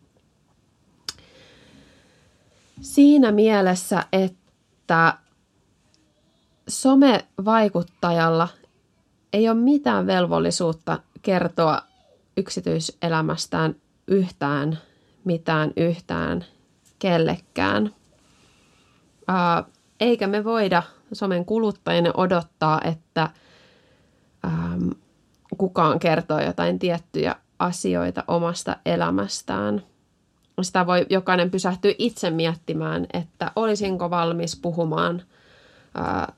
siinä 2.80 3.32
mielessä, 3.32 4.04
että 4.12 5.18
somevaikuttajalla 6.68 8.48
ei 9.32 9.48
ole 9.48 9.58
mitään 9.58 10.06
velvollisuutta 10.06 11.00
kertoa 11.22 11.82
yksityiselämästään 12.36 13.76
yhtään 14.06 14.78
mitään 15.24 15.72
yhtään 15.76 16.44
kellekään. 16.98 17.94
Eikä 20.00 20.26
me 20.26 20.44
voida 20.44 20.82
somen 21.12 21.44
kuluttajina 21.44 22.10
odottaa, 22.14 22.80
että 22.84 23.30
kukaan 25.58 25.98
kertoo 25.98 26.40
jotain 26.40 26.78
tiettyjä 26.78 27.36
asioita 27.58 28.24
omasta 28.28 28.76
elämästään– 28.86 29.82
sitä 30.62 30.86
voi 30.86 31.06
jokainen 31.10 31.50
pysähtyä 31.50 31.94
itse 31.98 32.30
miettimään, 32.30 33.06
että 33.12 33.50
olisinko 33.56 34.10
valmis 34.10 34.56
puhumaan 34.56 35.22
ää, 35.94 36.32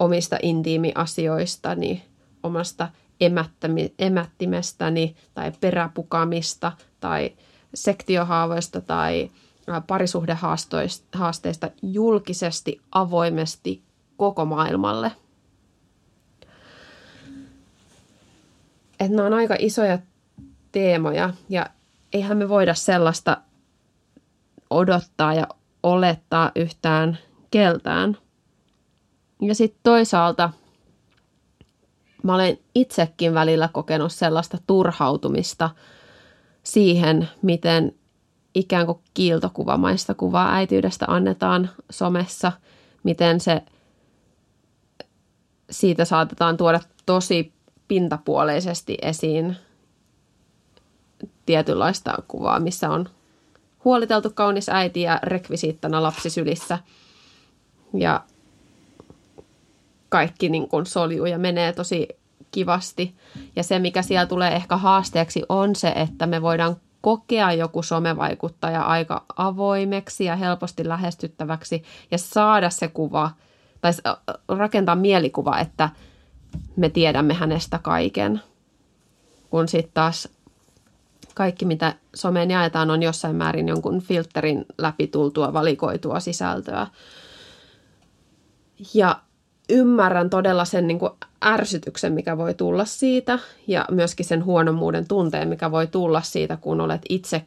omista 0.00 0.36
intiimiasioistani, 0.42 2.04
omasta 2.42 2.88
emättämi, 3.20 3.94
emättimestäni 3.98 5.16
tai 5.34 5.52
peräpukamista 5.60 6.72
tai 7.00 7.32
sektiohaavoista 7.74 8.80
tai 8.80 9.30
parisuhdehaasteista 9.86 11.70
julkisesti, 11.82 12.80
avoimesti 12.92 13.82
koko 14.16 14.44
maailmalle. 14.44 15.12
Että 19.00 19.16
nämä 19.16 19.26
on 19.26 19.34
aika 19.34 19.56
isoja 19.58 19.98
teemoja 20.72 21.30
ja 21.48 21.66
eihän 22.12 22.36
me 22.36 22.48
voida 22.48 22.74
sellaista 22.74 23.36
odottaa 24.70 25.34
ja 25.34 25.46
olettaa 25.82 26.52
yhtään 26.56 27.18
keltään. 27.50 28.16
Ja 29.42 29.54
sitten 29.54 29.80
toisaalta 29.82 30.50
mä 32.22 32.34
olen 32.34 32.58
itsekin 32.74 33.34
välillä 33.34 33.68
kokenut 33.72 34.12
sellaista 34.12 34.58
turhautumista 34.66 35.70
siihen, 36.62 37.28
miten 37.42 37.97
ikään 38.58 38.86
kuin 38.86 38.98
kiiltokuvamaista 39.14 40.14
kuvaa 40.14 40.54
äitiydestä 40.54 41.06
annetaan 41.08 41.70
somessa, 41.90 42.52
miten 43.02 43.40
se 43.40 43.62
siitä 45.70 46.04
saatetaan 46.04 46.56
tuoda 46.56 46.80
tosi 47.06 47.52
pintapuoleisesti 47.88 48.98
esiin 49.02 49.56
tietynlaista 51.46 52.14
kuvaa, 52.28 52.60
missä 52.60 52.90
on 52.90 53.08
huoliteltu 53.84 54.30
kaunis 54.34 54.68
äiti 54.68 55.02
ja 55.02 55.20
rekvisiittana 55.22 56.02
lapsi 56.02 56.30
sylissä. 56.30 56.78
Ja 57.94 58.24
kaikki 60.08 60.48
niin 60.48 60.68
kuin 60.68 60.86
soljuu 60.86 61.26
ja 61.26 61.38
menee 61.38 61.72
tosi 61.72 62.08
kivasti. 62.50 63.14
Ja 63.56 63.62
se, 63.62 63.78
mikä 63.78 64.02
siellä 64.02 64.26
tulee 64.26 64.54
ehkä 64.56 64.76
haasteeksi, 64.76 65.42
on 65.48 65.76
se, 65.76 65.88
että 65.88 66.26
me 66.26 66.42
voidaan 66.42 66.76
kokea 67.00 67.52
joku 67.52 67.82
somevaikuttaja 67.82 68.82
aika 68.82 69.24
avoimeksi 69.36 70.24
ja 70.24 70.36
helposti 70.36 70.88
lähestyttäväksi 70.88 71.82
ja 72.10 72.18
saada 72.18 72.70
se 72.70 72.88
kuva 72.88 73.30
tai 73.80 73.92
rakentaa 74.48 74.96
mielikuva, 74.96 75.58
että 75.58 75.88
me 76.76 76.88
tiedämme 76.88 77.34
hänestä 77.34 77.78
kaiken. 77.78 78.42
kun 79.50 79.68
sitten 79.68 79.94
taas 79.94 80.28
kaikki, 81.34 81.64
mitä 81.64 81.94
someen 82.14 82.50
jaetaan, 82.50 82.90
on 82.90 83.02
jossain 83.02 83.36
määrin 83.36 83.68
jonkun 83.68 84.00
filterin 84.00 84.66
läpi 84.78 85.06
tultua 85.06 85.52
valikoitua 85.52 86.20
sisältöä. 86.20 86.86
Ja 88.94 89.20
ymmärrän 89.68 90.30
todella 90.30 90.64
sen 90.64 90.86
niin 90.86 90.98
kuin 90.98 91.12
ärsytyksen, 91.44 92.12
mikä 92.12 92.36
voi 92.36 92.54
tulla 92.54 92.84
siitä 92.84 93.38
ja 93.66 93.84
myöskin 93.90 94.26
sen 94.26 94.44
huonommuuden 94.44 95.08
tunteen, 95.08 95.48
mikä 95.48 95.70
voi 95.70 95.86
tulla 95.86 96.22
siitä, 96.22 96.56
kun 96.56 96.80
olet 96.80 97.02
itse 97.08 97.44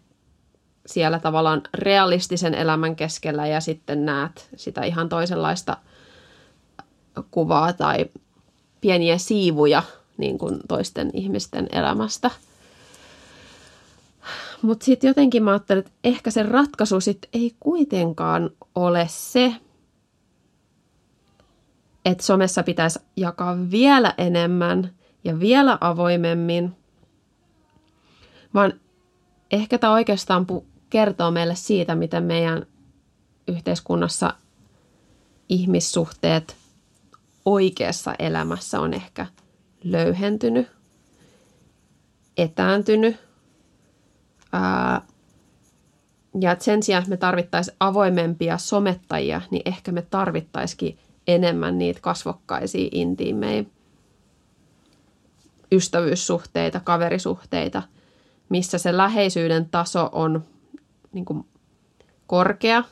siellä 0.85 1.19
tavallaan 1.19 1.61
realistisen 1.73 2.53
elämän 2.53 2.95
keskellä 2.95 3.47
ja 3.47 3.61
sitten 3.61 4.05
näet 4.05 4.49
sitä 4.55 4.83
ihan 4.83 5.09
toisenlaista 5.09 5.77
kuvaa 7.31 7.73
tai 7.73 8.05
pieniä 8.81 9.17
siivuja 9.17 9.83
niin 10.17 10.37
kuin 10.37 10.59
toisten 10.67 11.09
ihmisten 11.13 11.67
elämästä. 11.71 12.31
Mutta 14.61 14.85
sitten 14.85 15.07
jotenkin 15.07 15.43
mä 15.43 15.51
ajattelin, 15.51 15.79
että 15.79 15.91
ehkä 16.03 16.31
se 16.31 16.43
ratkaisu 16.43 16.99
sit 16.99 17.27
ei 17.33 17.55
kuitenkaan 17.59 18.49
ole 18.75 19.05
se, 19.09 19.55
että 22.05 22.23
somessa 22.23 22.63
pitäisi 22.63 22.99
jakaa 23.15 23.57
vielä 23.71 24.13
enemmän 24.17 24.91
ja 25.23 25.39
vielä 25.39 25.77
avoimemmin, 25.81 26.75
vaan 28.53 28.73
ehkä 29.51 29.77
tämä 29.77 29.93
oikeastaan 29.93 30.45
kertoo 30.89 31.31
meille 31.31 31.55
siitä, 31.55 31.95
miten 31.95 32.23
meidän 32.23 32.65
yhteiskunnassa 33.47 34.33
ihmissuhteet 35.49 36.55
oikeassa 37.45 38.15
elämässä 38.19 38.79
on 38.79 38.93
ehkä 38.93 39.25
löyhentynyt, 39.83 40.67
etääntynyt. 42.37 43.15
Ää, 44.53 45.01
ja 46.41 46.55
sen 46.59 46.83
sijaan, 46.83 47.01
että 47.01 47.09
me 47.09 47.17
tarvittaisiin 47.17 47.77
avoimempia 47.79 48.57
somettajia, 48.57 49.41
niin 49.51 49.61
ehkä 49.65 49.91
me 49.91 50.01
tarvittaisikin 50.01 50.99
enemmän 51.27 51.77
niitä 51.77 51.99
kasvokkaisia 52.01 52.89
intiimejä 52.91 53.63
ystävyyssuhteita, 55.71 56.79
kaverisuhteita, 56.79 57.83
missä 58.49 58.77
se 58.77 58.97
läheisyyden 58.97 59.69
taso 59.69 60.09
on 60.11 60.43
niin 61.11 61.25
kuin 61.25 61.45
korkea 62.27 62.83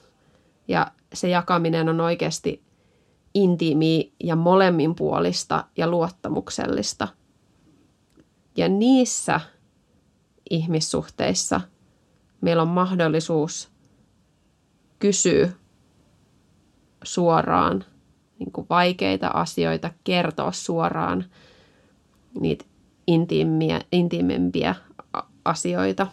ja 0.67 0.91
se 1.13 1.29
jakaminen 1.29 1.89
on 1.89 2.01
oikeasti 2.01 2.63
intiimiä 3.33 4.03
ja 4.23 4.35
molemminpuolista 4.35 5.65
ja 5.77 5.87
luottamuksellista. 5.87 7.07
Ja 8.57 8.69
niissä 8.69 9.39
ihmissuhteissa 10.49 11.61
meillä 12.41 12.61
on 12.61 12.67
mahdollisuus 12.67 13.69
kysyä 14.99 15.49
suoraan 17.03 17.85
niin 18.39 18.51
kuin 18.51 18.67
vaikeita 18.69 19.27
asioita, 19.27 19.91
kertoa 20.03 20.51
suoraan 20.51 21.25
niitä 22.39 22.65
intiimiä, 23.07 23.81
intiimempiä 23.91 24.75
asioita. 25.45 26.07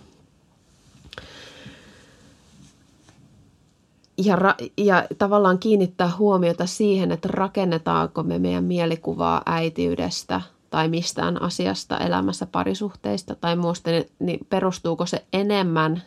Ja, 4.25 4.37
ra- 4.37 4.71
ja 4.77 5.07
tavallaan 5.19 5.59
kiinnittää 5.59 6.11
huomiota 6.19 6.67
siihen, 6.67 7.13
että 7.13 7.29
rakennetaanko 7.33 8.23
me 8.23 8.39
meidän 8.39 8.65
mielikuvaa 8.65 9.43
äitiydestä 9.47 10.41
tai 10.71 10.89
mistään 10.89 11.43
asiasta 11.43 11.99
elämässä 11.99 12.47
parisuhteista 12.47 13.35
tai 13.35 13.57
muusta, 13.57 13.91
niin, 13.91 14.05
niin 14.19 14.41
perustuuko 14.49 15.07
se 15.07 15.25
enemmän 15.33 16.03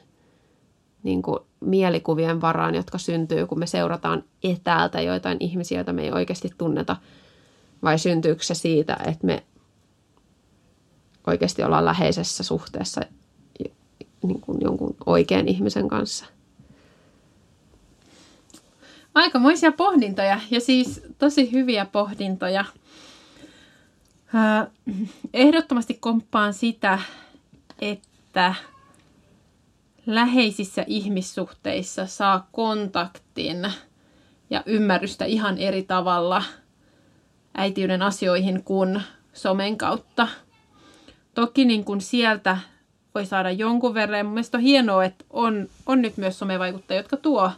niin 1.03 1.21
kuin 1.21 1.39
mielikuvien 1.61 2.41
varaan, 2.41 2.75
jotka 2.75 2.97
syntyy, 2.97 3.47
kun 3.47 3.59
me 3.59 3.67
seurataan 3.67 4.23
etäältä 4.43 5.01
joitain 5.01 5.37
ihmisiä, 5.39 5.77
joita 5.77 5.93
me 5.93 6.01
ei 6.01 6.11
oikeasti 6.11 6.49
tunneta, 6.57 6.95
vai 7.83 7.99
syntyykö 7.99 8.43
se 8.43 8.53
siitä, 8.53 8.97
että 9.07 9.27
me 9.27 9.43
oikeasti 11.27 11.63
ollaan 11.63 11.85
läheisessä 11.85 12.43
suhteessa 12.43 13.01
niin 14.23 14.41
kuin 14.41 14.57
jonkun 14.61 14.95
oikean 15.05 15.47
ihmisen 15.47 15.87
kanssa. 15.87 16.25
Aikamoisia 19.15 19.71
pohdintoja 19.71 20.39
ja 20.51 20.61
siis 20.61 21.01
tosi 21.17 21.51
hyviä 21.51 21.85
pohdintoja. 21.85 22.65
Ehdottomasti 25.33 25.93
komppaan 25.93 26.53
sitä, 26.53 26.99
että 27.81 28.55
läheisissä 30.15 30.83
ihmissuhteissa 30.87 32.05
saa 32.05 32.47
kontaktin 32.51 33.71
ja 34.49 34.63
ymmärrystä 34.65 35.25
ihan 35.25 35.57
eri 35.57 35.83
tavalla 35.83 36.43
äitiyden 37.57 38.01
asioihin 38.01 38.63
kuin 38.63 39.01
somen 39.33 39.77
kautta. 39.77 40.27
Toki 41.33 41.65
niin 41.65 41.83
kuin 41.83 42.01
sieltä 42.01 42.57
voi 43.15 43.25
saada 43.25 43.51
jonkun 43.51 43.93
verran. 43.93 44.25
Mun 44.25 44.33
mielestä 44.33 44.57
on 44.57 44.63
hienoa, 44.63 45.05
että 45.05 45.25
on, 45.29 45.69
on 45.85 46.01
nyt 46.01 46.17
myös 46.17 46.39
somevaikuttajia, 46.39 46.99
jotka 46.99 47.17
tuo, 47.17 47.51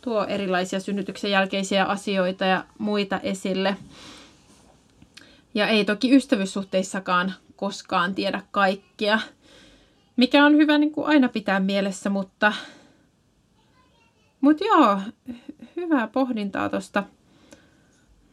tuo 0.00 0.24
erilaisia 0.24 0.80
synnytyksen 0.80 1.30
jälkeisiä 1.30 1.84
asioita 1.84 2.44
ja 2.44 2.64
muita 2.78 3.20
esille. 3.20 3.76
Ja 5.54 5.68
ei 5.68 5.84
toki 5.84 6.16
ystävyyssuhteissakaan 6.16 7.34
koskaan 7.56 8.14
tiedä 8.14 8.42
kaikkea 8.50 9.20
mikä 10.16 10.46
on 10.46 10.52
hyvä 10.56 10.78
niin 10.78 10.92
kuin 10.92 11.06
aina 11.06 11.28
pitää 11.28 11.60
mielessä, 11.60 12.10
mutta, 12.10 12.52
mutta 14.40 14.64
joo, 14.64 15.00
hyvää 15.76 16.06
pohdintaa 16.06 16.68
tuosta 16.68 17.04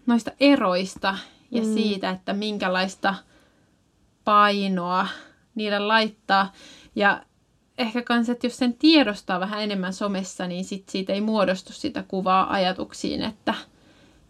noista 0.06 0.32
eroista 0.40 1.18
ja 1.52 1.62
mm. 1.62 1.74
siitä, 1.74 2.10
että 2.10 2.34
minkälaista 2.34 3.16
painoa 4.24 5.08
niille 5.56 5.80
laittaa. 5.80 6.54
Ja 6.96 7.24
ehkä 7.78 8.02
kans, 8.02 8.30
että 8.30 8.48
jos 8.48 8.58
sen 8.58 8.74
tiedostaa 8.74 9.40
vähän 9.40 9.64
enemmän 9.64 9.94
somessa, 9.94 10.48
niin 10.48 10.66
sit 10.66 10.90
siitä 10.90 11.14
ei 11.14 11.22
muodostu 11.22 11.74
sitä 11.74 12.04
kuvaa 12.08 12.54
ajatuksiin, 12.54 13.22
että, 13.22 13.54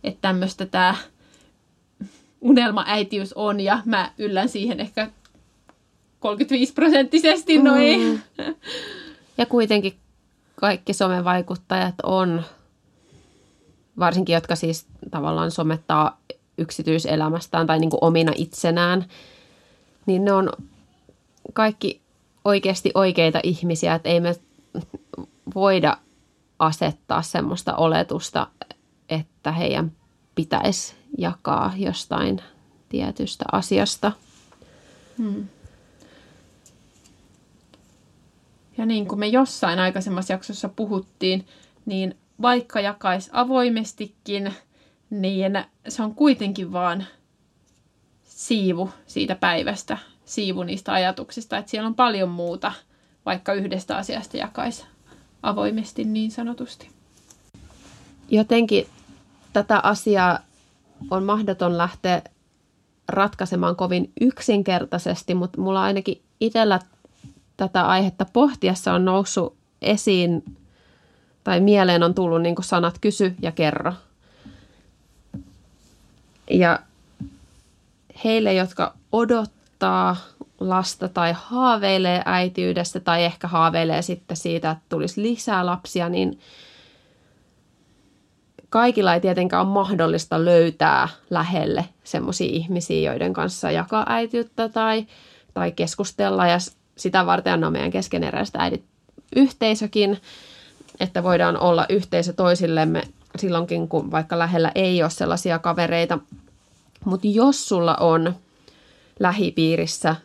että 0.03 0.21
tämmöistä 0.21 0.65
tämä 0.65 0.95
unelmaäitiys 2.41 3.33
on 3.33 3.59
ja 3.59 3.81
mä 3.85 4.11
yllän 4.17 4.49
siihen 4.49 4.79
ehkä 4.79 5.11
35 6.23 6.73
prosenttisesti 6.73 7.57
noin. 7.57 8.21
Mm. 8.37 8.45
Ja 9.37 9.45
kuitenkin 9.45 9.93
kaikki 10.55 10.93
somevaikuttajat 10.93 11.95
on, 12.03 12.43
varsinkin 13.99 14.33
jotka 14.33 14.55
siis 14.55 14.87
tavallaan 15.11 15.51
somettaa 15.51 16.19
yksityiselämästään 16.57 17.67
tai 17.67 17.79
niin 17.79 17.89
kuin 17.89 18.03
omina 18.03 18.31
itsenään, 18.35 19.05
niin 20.05 20.25
ne 20.25 20.31
on 20.31 20.49
kaikki 21.53 22.01
oikeasti 22.45 22.91
oikeita 22.93 23.39
ihmisiä, 23.43 23.95
että 23.95 24.09
ei 24.09 24.19
me 24.19 24.35
voida 25.55 25.97
asettaa 26.59 27.21
semmoista 27.21 27.75
oletusta, 27.75 28.47
että 29.09 29.51
heidän 29.51 29.91
pitäisi 30.35 30.95
jakaa 31.17 31.73
jostain 31.77 32.41
tietystä 32.89 33.45
asiasta. 33.51 34.11
Hmm. 35.17 35.47
Ja 38.77 38.85
niin 38.85 39.07
kuin 39.07 39.19
me 39.19 39.27
jossain 39.27 39.79
aikaisemmassa 39.79 40.33
jaksossa 40.33 40.69
puhuttiin, 40.69 41.47
niin 41.85 42.17
vaikka 42.41 42.79
jakaisi 42.79 43.29
avoimestikin, 43.33 44.53
niin 45.09 45.65
se 45.87 46.03
on 46.03 46.15
kuitenkin 46.15 46.73
vaan 46.73 47.05
siivu 48.23 48.89
siitä 49.07 49.35
päivästä, 49.35 49.97
siivu 50.25 50.63
niistä 50.63 50.93
ajatuksista, 50.93 51.57
että 51.57 51.71
siellä 51.71 51.87
on 51.87 51.95
paljon 51.95 52.29
muuta, 52.29 52.73
vaikka 53.25 53.53
yhdestä 53.53 53.97
asiasta 53.97 54.37
jakaisi 54.37 54.85
avoimesti 55.43 56.03
niin 56.03 56.31
sanotusti. 56.31 56.89
Jotenkin 58.29 58.87
tätä 59.53 59.79
asiaa 59.79 60.39
on 61.11 61.23
mahdoton 61.23 61.77
lähteä 61.77 62.21
ratkaisemaan 63.07 63.75
kovin 63.75 64.11
yksinkertaisesti, 64.21 65.35
mutta 65.35 65.61
mulla 65.61 65.83
ainakin 65.83 66.21
itsellä 66.39 66.79
tätä 67.57 67.87
aihetta 67.87 68.25
pohtiessa 68.33 68.93
on 68.93 69.05
noussut 69.05 69.55
esiin 69.81 70.43
tai 71.43 71.59
mieleen 71.59 72.03
on 72.03 72.13
tullut 72.13 72.41
niin 72.41 72.55
sanat 72.61 72.99
kysy 73.01 73.35
ja 73.41 73.51
kerro. 73.51 73.93
Ja 76.49 76.79
heille, 78.23 78.53
jotka 78.53 78.93
odottaa 79.11 80.15
lasta 80.59 81.09
tai 81.09 81.33
haaveilee 81.35 82.21
äitiydestä 82.25 82.99
tai 82.99 83.23
ehkä 83.23 83.47
haaveilee 83.47 84.01
sitten 84.01 84.37
siitä, 84.37 84.71
että 84.71 84.83
tulisi 84.89 85.21
lisää 85.21 85.65
lapsia, 85.65 86.09
niin 86.09 86.39
kaikilla 88.69 89.13
ei 89.13 89.21
tietenkään 89.21 89.65
ole 89.65 89.73
mahdollista 89.73 90.45
löytää 90.45 91.07
lähelle 91.29 91.85
semmoisia 92.03 92.49
ihmisiä, 92.51 93.11
joiden 93.11 93.33
kanssa 93.33 93.71
jakaa 93.71 94.05
äitiyttä 94.09 94.69
tai 94.69 95.05
tai 95.53 95.71
keskustella 95.71 96.47
ja 96.47 96.57
sitä 96.95 97.25
varten 97.25 97.63
on 97.63 97.71
meidän 97.71 97.91
keskeneräiset 97.91 98.55
äidit 98.55 98.83
yhteisökin, 99.35 100.21
että 100.99 101.23
voidaan 101.23 101.57
olla 101.57 101.85
yhteisö 101.89 102.33
toisillemme 102.33 103.01
silloinkin, 103.37 103.87
kun 103.87 104.11
vaikka 104.11 104.39
lähellä 104.39 104.71
ei 104.75 105.03
ole 105.03 105.09
sellaisia 105.09 105.59
kavereita. 105.59 106.19
Mutta 107.05 107.27
jos 107.27 107.67
sulla 107.67 107.95
on 107.95 108.35
lähipiirissä 109.19 110.15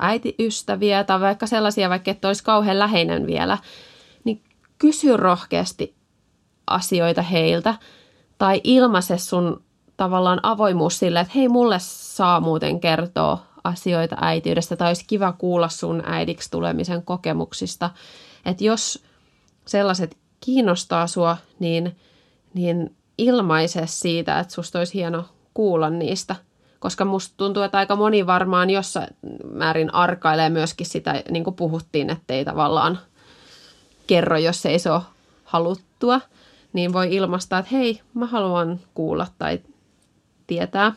äitiystäviä 0.00 1.04
tai 1.04 1.20
vaikka 1.20 1.46
sellaisia, 1.46 1.90
vaikka 1.90 2.10
et 2.10 2.24
olisi 2.24 2.44
kauhean 2.44 2.78
läheinen 2.78 3.26
vielä, 3.26 3.58
niin 4.24 4.42
kysy 4.78 5.16
rohkeasti 5.16 5.94
asioita 6.66 7.22
heiltä 7.22 7.74
tai 8.38 8.60
ilmaise 8.64 9.18
sun 9.18 9.62
tavallaan 9.96 10.40
avoimuus 10.42 10.98
sille, 10.98 11.20
että 11.20 11.32
hei, 11.36 11.48
mulle 11.48 11.76
saa 11.78 12.40
muuten 12.40 12.80
kertoa 12.80 13.51
asioita 13.64 14.16
äitiydestä 14.20 14.76
tai 14.76 14.88
olisi 14.88 15.04
kiva 15.06 15.32
kuulla 15.32 15.68
sun 15.68 16.02
äidiksi 16.06 16.50
tulemisen 16.50 17.02
kokemuksista. 17.02 17.90
Että 18.44 18.64
jos 18.64 19.04
sellaiset 19.66 20.16
kiinnostaa 20.40 21.06
sua, 21.06 21.36
niin, 21.58 21.96
niin 22.54 22.96
ilmaise 23.18 23.82
siitä, 23.86 24.40
että 24.40 24.54
susta 24.54 24.78
olisi 24.78 24.94
hieno 24.94 25.24
kuulla 25.54 25.90
niistä. 25.90 26.36
Koska 26.78 27.04
musta 27.04 27.34
tuntuu, 27.36 27.62
että 27.62 27.78
aika 27.78 27.96
moni 27.96 28.26
varmaan 28.26 28.70
jossain 28.70 29.16
määrin 29.52 29.94
arkailee 29.94 30.50
myöskin 30.50 30.86
sitä, 30.86 31.22
niin 31.30 31.44
kuin 31.44 31.56
puhuttiin, 31.56 32.10
ettei 32.10 32.44
tavallaan 32.44 32.98
kerro, 34.06 34.38
jos 34.38 34.66
ei 34.66 34.78
se 34.78 34.90
ole 34.90 35.02
haluttua. 35.44 36.20
Niin 36.72 36.92
voi 36.92 37.14
ilmaista, 37.14 37.58
että 37.58 37.76
hei, 37.76 38.00
mä 38.14 38.26
haluan 38.26 38.80
kuulla 38.94 39.26
tai 39.38 39.60
tietää. 40.46 40.92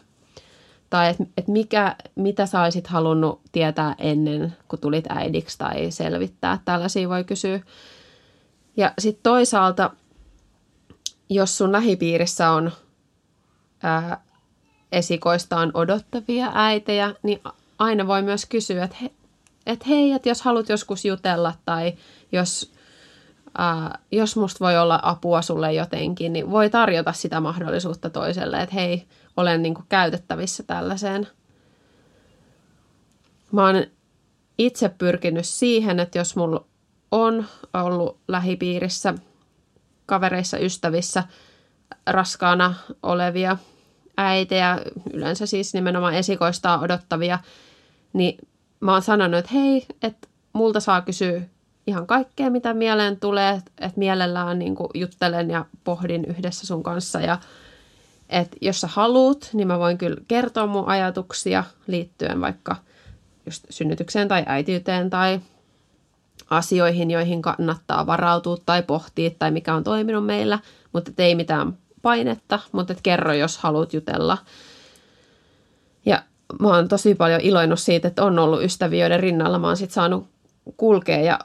Tai 0.90 1.10
että 1.10 1.24
et 1.38 1.48
mikä, 1.48 1.96
mitä 2.16 2.46
sä 2.46 2.62
olisit 2.62 2.88
halunnut 2.88 3.42
tietää 3.52 3.96
ennen, 3.98 4.56
kun 4.68 4.80
tulit 4.80 5.06
äidiksi 5.10 5.58
tai 5.58 5.92
selvittää. 5.92 6.60
Tällaisia 6.66 7.10
voi 7.10 7.24
kysyä. 7.24 7.60
Ja 8.78 8.94
sitten 9.00 9.24
toisaalta, 9.24 9.92
jos 11.30 11.58
sun 11.58 11.72
lähipiirissä 11.72 12.50
on 12.50 12.72
ää, 13.84 14.22
esikoistaan 14.92 15.72
odottavia 15.74 16.52
äitejä, 16.54 17.14
niin 17.24 17.42
aina 17.80 18.08
voi 18.08 18.22
myös 18.22 18.46
kysyä, 18.46 18.84
että 18.84 18.98
he, 19.02 19.12
et 19.66 19.88
hei, 19.88 20.12
että 20.12 20.30
jos 20.30 20.42
haluat 20.42 20.70
joskus 20.70 21.06
jutella 21.06 21.54
tai 21.66 21.94
jos, 22.32 22.74
ää, 23.58 24.00
jos 24.12 24.36
musta 24.36 24.66
voi 24.66 24.78
olla 24.78 25.00
apua 25.04 25.42
sulle 25.42 25.74
jotenkin, 25.74 26.34
niin 26.34 26.52
voi 26.52 26.70
tarjota 26.70 27.14
sitä 27.14 27.40
mahdollisuutta 27.40 28.10
toiselle, 28.10 28.62
että 28.62 28.76
hei, 28.76 29.08
olen 29.38 29.62
niin 29.62 29.74
kuin 29.74 29.86
käytettävissä 29.90 30.64
tällaiseen. 30.64 31.28
Mä 33.52 33.66
oon 33.66 33.84
itse 34.58 34.90
pyrkinyt 34.90 35.46
siihen, 35.46 36.00
että 36.00 36.18
jos 36.18 36.36
mulla 36.36 36.66
on 37.12 37.46
ollut 37.74 38.20
lähipiirissä, 38.28 39.14
kavereissa, 40.06 40.58
ystävissä 40.58 41.24
raskaana 42.06 42.74
olevia 43.04 43.58
äitejä, 44.18 44.80
yleensä 45.14 45.46
siis 45.46 45.74
nimenomaan 45.74 46.14
esikoistaa 46.14 46.80
odottavia, 46.80 47.40
niin 48.14 48.38
mä 48.80 48.92
oon 48.92 49.02
sanonut, 49.02 49.38
että 49.40 49.52
hei, 49.54 49.86
että 50.02 50.28
multa 50.54 50.80
saa 50.80 51.02
kysyä 51.02 51.42
ihan 51.88 52.08
kaikkea, 52.08 52.50
mitä 52.50 52.74
mieleen 52.74 53.20
tulee, 53.20 53.62
että 53.78 54.00
mielellään 54.00 54.60
niin 54.60 54.76
juttelen 54.94 55.50
ja 55.50 55.66
pohdin 55.84 56.26
yhdessä 56.26 56.68
sun 56.68 56.84
kanssa 56.84 57.22
ja 57.22 57.40
että 58.30 58.58
jos 58.62 58.82
sä 58.82 58.88
haluut, 58.88 59.50
niin 59.54 59.68
mä 59.68 59.80
voin 59.80 59.98
kyllä 59.98 60.18
kertoa 60.28 60.68
mun 60.68 60.88
ajatuksia 60.88 61.64
liittyen 61.88 62.42
vaikka 62.42 62.76
just 63.46 63.66
synnytykseen 63.70 64.28
tai 64.28 64.44
äitiyteen 64.46 65.10
tai 65.10 65.40
asioihin, 66.50 67.12
joihin 67.12 67.42
kannattaa 67.42 68.06
varautua 68.06 68.58
tai 68.66 68.84
pohtia 68.84 69.30
tai 69.40 69.52
mikä 69.52 69.74
on 69.74 69.84
toiminut 69.84 70.26
meillä, 70.26 70.60
mutta 70.94 71.12
ei 71.18 71.36
mitään 71.36 71.78
painetta, 72.02 72.60
mutta 72.72 72.94
et 72.94 73.00
kerro, 73.04 73.34
jos 73.34 73.58
haluat 73.58 73.94
jutella. 73.94 74.38
Ja 76.06 76.24
mä 76.60 76.68
oon 76.68 76.88
tosi 76.88 77.16
paljon 77.16 77.42
iloinut 77.42 77.80
siitä, 77.80 78.08
että 78.08 78.24
on 78.24 78.40
ollut 78.40 78.64
ystäviöiden 78.64 79.20
rinnalla. 79.20 79.60
Mä 79.60 79.68
oon 79.68 79.78
sit 79.78 79.92
saanut 79.92 80.28
kulkea 80.78 81.22
ja 81.22 81.40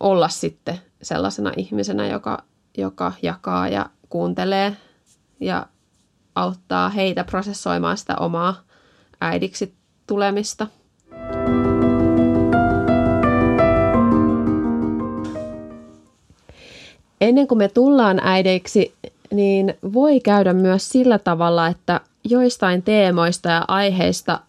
olla 0.00 0.28
sitten 0.28 0.80
sellaisena 1.02 1.52
ihmisenä, 1.56 2.06
joka, 2.06 2.42
joka 2.76 3.12
jakaa 3.22 3.68
ja 3.68 3.90
kuuntelee 4.08 4.76
ja 5.40 5.66
auttaa 6.34 6.88
heitä 6.88 7.24
prosessoimaan 7.24 7.96
sitä 7.96 8.16
omaa 8.16 8.60
äidiksi 9.20 9.74
tulemista. 10.06 10.66
Ennen 17.20 17.46
kuin 17.46 17.58
me 17.58 17.68
tullaan 17.68 18.20
äideiksi, 18.22 18.94
niin 19.30 19.74
voi 19.92 20.20
käydä 20.20 20.52
myös 20.52 20.88
sillä 20.88 21.18
tavalla, 21.18 21.66
että 21.66 22.00
joistain 22.24 22.82
teemoista 22.82 23.48
ja 23.48 23.64
aiheista 23.68 24.40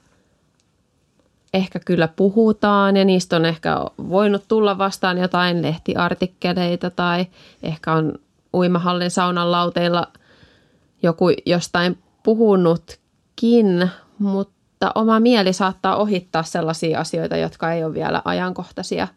ehkä 1.53 1.79
kyllä 1.79 2.07
puhutaan 2.07 2.97
ja 2.97 3.05
niistä 3.05 3.35
on 3.35 3.45
ehkä 3.45 3.77
voinut 4.09 4.43
tulla 4.47 4.77
vastaan 4.77 5.17
jotain 5.17 5.61
lehtiartikkeleita 5.61 6.89
tai 6.89 7.25
ehkä 7.63 7.93
on 7.93 8.13
uimahallin 8.53 9.11
saunan 9.11 9.51
lauteilla– 9.51 10.07
joku 11.05 11.25
jostain 11.45 11.97
puhunutkin, 12.23 13.89
mutta 14.19 14.91
oma 14.95 15.19
mieli 15.19 15.53
saattaa 15.53 15.95
ohittaa 15.95 16.43
sellaisia 16.43 16.99
asioita, 16.99 17.37
jotka 17.37 17.71
ei 17.71 17.83
ole 17.83 17.93
vielä 17.93 18.21
ajankohtaisia 18.25 19.07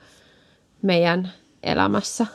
meidän 0.83 1.33
elämässä. 1.63 2.27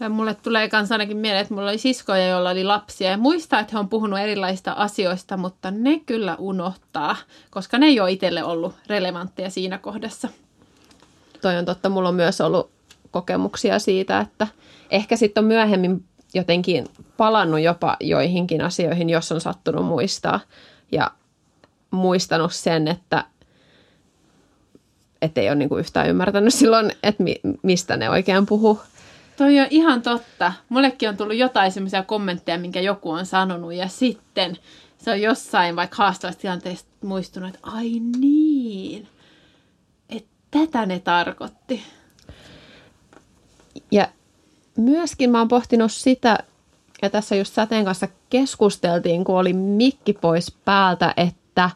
Ja 0.00 0.08
mulle 0.08 0.34
tulee 0.34 0.68
myös 0.72 0.92
ainakin 0.92 1.16
mieleen, 1.16 1.42
että 1.42 1.54
mulla 1.54 1.68
oli 1.68 1.78
siskoja, 1.78 2.28
joilla 2.28 2.50
oli 2.50 2.64
lapsia. 2.64 3.10
Ja 3.10 3.16
muistaa, 3.18 3.60
että 3.60 3.72
he 3.72 3.78
on 3.78 3.88
puhunut 3.88 4.18
erilaisista 4.18 4.72
asioista, 4.72 5.36
mutta 5.36 5.70
ne 5.70 6.00
kyllä 6.06 6.36
unohtaa, 6.38 7.16
koska 7.50 7.78
ne 7.78 7.86
ei 7.86 8.00
ole 8.00 8.12
itselle 8.12 8.44
ollut 8.44 8.74
relevantteja 8.86 9.50
siinä 9.50 9.78
kohdassa. 9.78 10.28
Toi 11.40 11.56
on 11.56 11.64
totta. 11.64 11.88
Mulla 11.88 12.08
on 12.08 12.14
myös 12.14 12.40
ollut 12.40 12.70
kokemuksia 13.10 13.78
siitä, 13.78 14.20
että 14.20 14.46
ehkä 14.90 15.16
sitten 15.16 15.44
on 15.44 15.48
myöhemmin 15.48 16.04
jotenkin 16.36 16.86
palannut 17.16 17.60
jopa 17.60 17.96
joihinkin 18.00 18.62
asioihin, 18.62 19.10
jos 19.10 19.32
on 19.32 19.40
sattunut 19.40 19.86
muistaa. 19.86 20.40
Ja 20.92 21.10
muistanut 21.90 22.52
sen, 22.52 22.88
että 22.88 23.24
ei 25.36 25.48
ole 25.48 25.54
niinku 25.54 25.76
yhtään 25.76 26.08
ymmärtänyt 26.08 26.54
silloin, 26.54 26.92
että 27.02 27.22
mi, 27.22 27.40
mistä 27.62 27.96
ne 27.96 28.10
oikein 28.10 28.46
puhuu. 28.46 28.80
Toi 29.36 29.60
on 29.60 29.66
ihan 29.70 30.02
totta. 30.02 30.52
Mullekin 30.68 31.08
on 31.08 31.16
tullut 31.16 31.36
jotain 31.36 31.72
semmoisia 31.72 32.02
kommentteja, 32.02 32.58
minkä 32.58 32.80
joku 32.80 33.10
on 33.10 33.26
sanonut, 33.26 33.74
ja 33.74 33.88
sitten 33.88 34.56
se 34.98 35.10
on 35.10 35.20
jossain 35.20 35.76
vaikka 35.76 35.96
haastavassa 35.96 36.40
tilanteessa 36.40 36.86
muistunut, 37.02 37.54
että 37.54 37.60
ai 37.62 38.00
niin, 38.18 39.08
että 40.08 40.30
tätä 40.50 40.86
ne 40.86 40.98
tarkoitti. 40.98 41.82
Myöskin 44.76 45.30
mä 45.30 45.38
oon 45.38 45.48
pohtinut 45.48 45.92
sitä, 45.92 46.38
ja 47.02 47.10
tässä 47.10 47.36
just 47.36 47.54
Säteen 47.54 47.84
kanssa 47.84 48.08
keskusteltiin, 48.30 49.24
kun 49.24 49.38
oli 49.38 49.52
mikki 49.52 50.12
pois 50.12 50.56
päältä, 50.64 51.14
että 51.16 51.70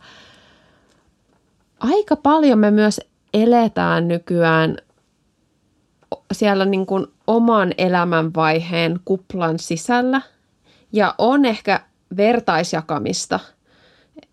aika 1.81 2.17
paljon 2.17 2.59
me 2.59 2.71
myös 2.71 3.01
eletään 3.35 4.09
nykyään 4.09 4.77
siellä 6.33 6.65
niin 6.65 6.87
kuin 6.87 7.07
oman 7.27 7.73
elämänvaiheen 7.79 9.01
kuplan 9.05 9.59
sisällä. 9.59 10.21
Ja 10.93 11.15
on 11.19 11.45
ehkä 11.45 11.81
vertaisjakamista, 12.17 13.41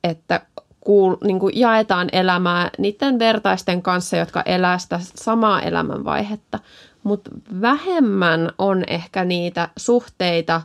että 0.04 0.42
kuul, 0.80 1.16
niin 1.24 1.40
kuin 1.40 1.60
jaetaan 1.60 2.10
elämää 2.12 2.70
niiden 2.78 3.20
vertaisten 3.20 3.82
kanssa, 3.82 4.18
jotka 4.18 4.42
elää 4.42 4.78
sitä 4.78 5.00
samaa 5.02 5.62
elämänvaihetta 5.62 6.60
mutta 7.08 7.32
vähemmän 7.62 8.52
on 8.58 8.84
ehkä 8.88 9.26
niitä 9.26 9.70
suhteita 9.78 10.62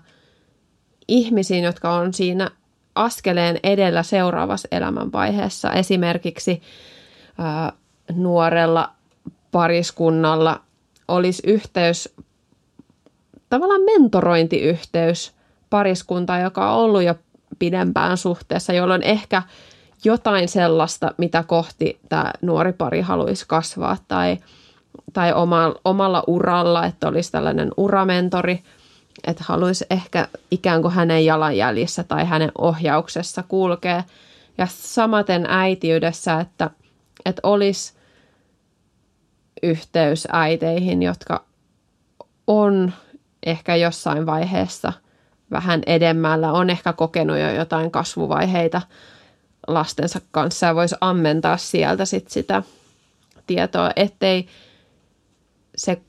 ihmisiin, 1.09 1.65
jotka 1.65 1.95
on 1.95 2.15
siinä 2.15 2.51
askeleen 2.95 3.61
edellä 3.63 4.03
seuraavassa 4.03 4.69
elämänvaiheessa. 4.73 5.73
Esimerkiksi 5.73 6.63
ää, 7.39 7.73
nuorella 8.15 8.93
pariskunnalla 9.53 10.61
olisi 11.09 11.43
yhteys, 11.47 12.15
tavallaan 13.49 13.83
mentorointiyhteys 13.83 15.33
pariskunta, 15.71 16.39
joka 16.39 16.73
on 16.73 16.85
ollut 16.85 17.03
jo 17.03 17.15
pidempään 17.59 18.17
suhteessa, 18.17 18.73
jolloin 18.73 19.03
ehkä 19.03 19.43
jotain 20.05 20.49
sellaista, 20.49 21.15
mitä 21.19 21.43
kohti 21.43 22.01
tämä 22.09 22.33
nuori 22.43 22.73
pari 22.73 23.01
haluaisi 23.01 23.45
kasvaa 23.49 23.97
tai– 24.09 24.37
tai 25.13 25.33
oma, 25.33 25.75
omalla 25.85 26.25
uralla, 26.27 26.87
että 26.87 27.09
olisi 27.09 27.33
tällainen 27.33 27.71
uramentori, 27.77 28.63
että 29.27 29.45
haluaisi 29.47 29.85
ehkä 29.91 30.29
ikään 30.51 30.83
kuin 30.83 30.95
hänen 30.95 31.25
jalanjäljissä 31.25 32.03
tai 32.03 32.25
hänen 32.25 32.53
ohjauksessa 32.59 33.45
kulkea. 33.49 34.05
Ja 34.59 34.67
samaten 34.71 35.47
äitiydessä, 35.49 36.41
että, 36.41 36.71
että 37.25 37.41
olisi 37.43 37.95
yhteys 39.63 40.29
äiteihin, 40.33 41.03
jotka 41.03 41.45
on 42.47 42.93
ehkä 43.47 43.77
jossain 43.77 44.27
vaiheessa 44.27 44.93
vähän 45.51 45.83
edemmällä, 45.87 46.53
on 46.53 46.71
ehkä 46.71 46.93
kokenut 46.93 47.39
jo 47.39 47.51
jotain 47.51 47.91
kasvuvaiheita 47.91 48.83
lastensa 49.67 50.21
kanssa 50.31 50.67
ja 50.67 50.75
voisi 50.75 50.97
ammentaa 51.01 51.57
sieltä 51.57 52.05
sit 52.05 52.29
sitä 52.29 52.63
tietoa, 53.47 53.91
ettei 53.97 54.49
se 55.77 56.03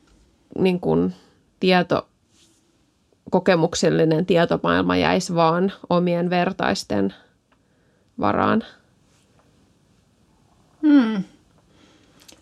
niin 0.58 0.80
kuin, 0.80 1.14
tieto, 1.60 2.10
kokemuksellinen 3.32 4.26
tietomaailma 4.26 4.96
jäisi 4.96 5.36
vaan 5.36 5.74
omien 5.90 6.30
vertaisten 6.30 7.14
varaan. 8.20 8.64
Hmm. 10.82 11.24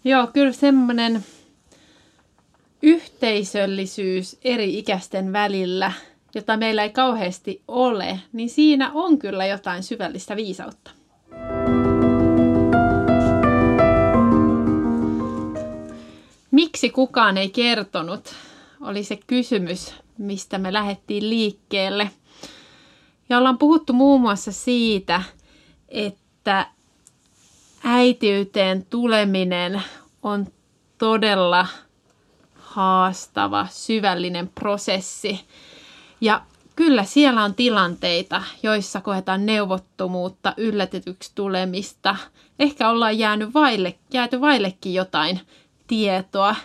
Joo, 0.04 0.28
kyllä 0.28 0.52
semmoinen 0.52 1.24
yhteisöllisyys 2.82 4.38
eri 4.44 4.80
ikäisten 4.80 5.34
välillä, 5.34 5.92
jota 6.36 6.58
meillä 6.58 6.84
ei 6.84 6.90
kauheasti 6.90 7.64
ole, 7.68 8.20
niin 8.34 8.50
siinä 8.50 8.92
on 8.94 9.18
kyllä 9.18 9.46
jotain 9.46 9.84
syvällistä 9.84 10.36
viisautta. 10.36 10.92
Miksi 16.82 16.96
kukaan 16.96 17.38
ei 17.38 17.50
kertonut, 17.50 18.36
oli 18.82 19.04
se 19.04 19.20
kysymys, 19.28 19.94
mistä 20.18 20.58
me 20.58 20.74
lähdettiin 20.74 21.30
liikkeelle. 21.30 22.12
Ja 23.30 23.38
ollaan 23.38 23.58
puhuttu 23.58 23.94
muun 23.94 24.22
muassa 24.22 24.52
siitä, 24.52 25.24
että 25.90 26.68
äitiyteen 27.84 28.86
tuleminen 28.86 29.84
on 30.24 30.48
todella 30.98 31.68
haastava, 32.56 33.68
syvällinen 33.72 34.48
prosessi. 34.48 35.40
Ja 36.22 36.42
kyllä 36.76 37.04
siellä 37.04 37.44
on 37.44 37.56
tilanteita, 37.56 38.44
joissa 38.64 39.02
koetaan 39.02 39.46
neuvottomuutta, 39.46 40.54
yllätetyksi 40.58 41.32
tulemista. 41.36 42.16
Ehkä 42.60 42.90
ollaan 42.90 43.20
jäänyt 43.20 43.54
vaille, 43.54 44.00
jääty 44.14 44.42
vaillekin 44.42 44.94
jotain 44.94 45.40
tietoa. 45.88 46.56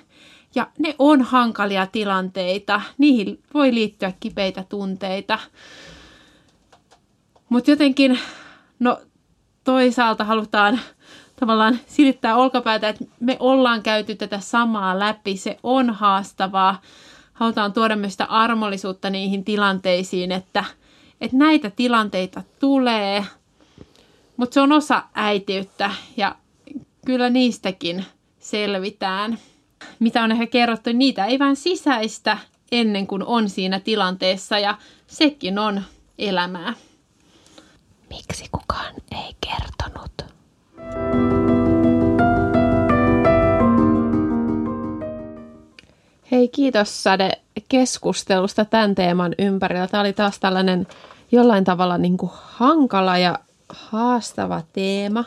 Ja 0.56 0.66
ne 0.78 0.94
on 0.98 1.22
hankalia 1.22 1.86
tilanteita, 1.86 2.80
niihin 2.98 3.42
voi 3.54 3.74
liittyä 3.74 4.12
kipeitä 4.20 4.64
tunteita. 4.68 5.38
Mutta 7.48 7.70
jotenkin, 7.70 8.18
no 8.78 8.98
toisaalta 9.64 10.24
halutaan 10.24 10.80
tavallaan 11.40 11.78
silittää 11.86 12.36
olkapäätä, 12.36 12.88
että 12.88 13.04
me 13.20 13.36
ollaan 13.40 13.82
käyty 13.82 14.14
tätä 14.14 14.40
samaa 14.40 14.98
läpi, 14.98 15.36
se 15.36 15.58
on 15.62 15.90
haastavaa. 15.90 16.80
Halutaan 17.32 17.72
tuoda 17.72 17.96
myös 17.96 18.12
sitä 18.12 18.24
armollisuutta 18.24 19.10
niihin 19.10 19.44
tilanteisiin, 19.44 20.32
että, 20.32 20.64
että 21.20 21.36
näitä 21.36 21.70
tilanteita 21.70 22.42
tulee, 22.60 23.24
mutta 24.36 24.54
se 24.54 24.60
on 24.60 24.72
osa 24.72 25.02
äitiyttä 25.14 25.90
ja 26.16 26.36
kyllä 27.06 27.30
niistäkin 27.30 28.04
selvitään. 28.38 29.38
Mitä 29.98 30.22
on 30.22 30.32
ehkä 30.32 30.46
kerrottu, 30.46 30.90
niitä 30.92 31.24
ei 31.24 31.38
vaan 31.38 31.56
sisäistä 31.56 32.38
ennen 32.72 33.06
kuin 33.06 33.22
on 33.22 33.48
siinä 33.48 33.80
tilanteessa 33.80 34.58
ja 34.58 34.78
sekin 35.06 35.58
on 35.58 35.82
elämää. 36.18 36.74
Miksi 38.10 38.44
kukaan 38.52 38.94
ei 39.12 39.36
kertonut? 39.40 40.36
Hei, 46.30 46.48
kiitos 46.48 47.02
Sade 47.02 47.32
keskustelusta 47.68 48.64
tämän 48.64 48.94
teeman 48.94 49.34
ympärillä. 49.38 49.86
Tämä 49.86 50.00
oli 50.00 50.12
taas 50.12 50.38
tällainen 50.38 50.86
jollain 51.32 51.64
tavalla 51.64 51.98
niin 51.98 52.16
kuin 52.16 52.32
hankala 52.34 53.18
ja 53.18 53.38
haastava 53.68 54.62
teema. 54.72 55.24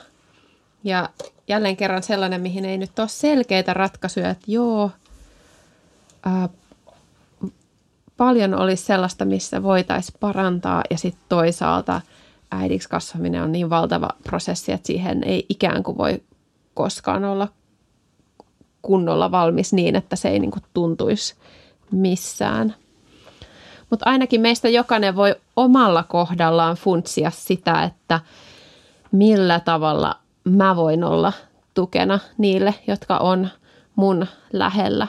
Ja 0.84 1.10
jälleen 1.50 1.78
kerran 1.78 2.04
sellainen, 2.04 2.42
mihin 2.42 2.66
ei 2.66 2.78
nyt 2.78 3.00
ole 3.00 3.08
selkeitä 3.08 3.74
ratkaisuja, 3.74 4.30
että 4.30 4.52
joo, 4.52 4.92
ää, 6.26 6.50
paljon 8.18 8.54
olisi 8.54 8.84
sellaista, 8.84 9.26
missä 9.26 9.64
voitaisiin 9.64 10.18
parantaa 10.20 10.84
ja 10.90 10.98
sitten 10.98 11.26
toisaalta 11.30 12.02
äidiksi 12.52 12.90
kasvaminen 12.90 13.44
on 13.44 13.52
niin 13.52 13.70
valtava 13.70 14.10
prosessi, 14.24 14.72
että 14.72 14.88
siihen 14.88 15.24
ei 15.24 15.46
ikään 15.50 15.84
kuin 15.84 15.98
voi 15.98 16.22
koskaan 16.74 17.26
olla 17.26 17.48
kunnolla 18.82 19.32
valmis 19.32 19.74
niin, 19.74 19.96
että 19.96 20.16
se 20.16 20.30
ei 20.30 20.40
niin 20.40 20.52
kuin 20.52 20.64
tuntuisi 20.74 21.36
missään. 21.92 22.76
Mutta 23.90 24.10
ainakin 24.10 24.42
meistä 24.42 24.70
jokainen 24.70 25.16
voi 25.16 25.36
omalla 25.56 26.04
kohdallaan 26.04 26.76
funtsia 26.76 27.32
sitä, 27.32 27.84
että 27.84 28.20
millä 29.12 29.60
tavalla 29.60 30.20
mä 30.44 30.76
voin 30.76 31.04
olla 31.04 31.34
tukena 31.74 32.20
niille, 32.38 32.76
jotka 32.88 33.18
on 33.18 33.50
mun 33.96 34.28
lähellä. 34.54 35.08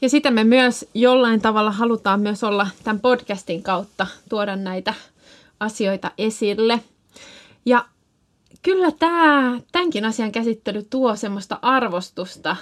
Ja 0.00 0.08
sitä 0.08 0.30
me 0.30 0.44
myös 0.44 0.90
jollain 0.94 1.40
tavalla 1.40 1.70
halutaan 1.70 2.20
myös 2.20 2.44
olla 2.44 2.68
tämän 2.84 3.00
podcastin 3.00 3.62
kautta 3.62 4.06
tuoda 4.28 4.56
näitä 4.56 4.94
asioita 5.60 6.10
esille. 6.18 6.80
Ja 7.66 7.84
kyllä 8.62 8.90
tämä, 8.90 9.60
tämänkin 9.72 10.04
asian 10.04 10.32
käsittely 10.32 10.86
tuo 10.90 11.16
semmoista 11.16 11.58
arvostusta 11.62 12.56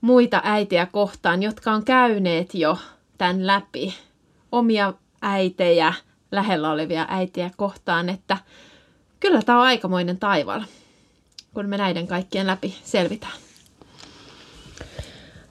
muita 0.00 0.40
äitiä 0.44 0.86
kohtaan, 0.86 1.42
jotka 1.42 1.72
on 1.72 1.84
käyneet 1.84 2.54
jo 2.54 2.78
tämän 3.18 3.46
läpi. 3.46 3.94
Omia 4.52 4.94
äitejä, 5.22 5.94
lähellä 6.32 6.70
olevia 6.70 7.06
äitiä 7.08 7.50
kohtaan, 7.56 8.08
että 8.08 8.36
kyllä 9.22 9.42
tämä 9.42 9.58
on 9.58 9.64
aikamoinen 9.64 10.18
taival, 10.18 10.60
kun 11.54 11.66
me 11.66 11.76
näiden 11.76 12.06
kaikkien 12.06 12.46
läpi 12.46 12.74
selvitään. 12.84 13.32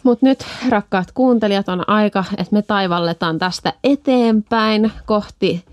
Mutta 0.03 0.25
nyt, 0.25 0.45
rakkaat 0.69 1.11
kuuntelijat, 1.13 1.69
on 1.69 1.89
aika, 1.89 2.23
että 2.31 2.55
me 2.55 2.61
taivalletaan 2.61 3.39
tästä 3.39 3.73
eteenpäin 3.83 4.91
kohti 5.05 5.65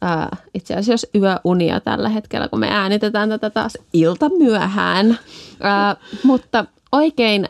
ää, 0.00 0.36
itse 0.54 0.74
asiassa 0.74 1.06
yöunia 1.14 1.80
tällä 1.80 2.08
hetkellä, 2.08 2.48
kun 2.48 2.60
me 2.60 2.68
äänitetään 2.70 3.28
tätä 3.28 3.50
taas 3.50 3.78
ilta 3.92 4.28
myöhään. 4.28 5.18
Ää, 5.60 5.96
mutta 6.22 6.64
oikein 6.92 7.48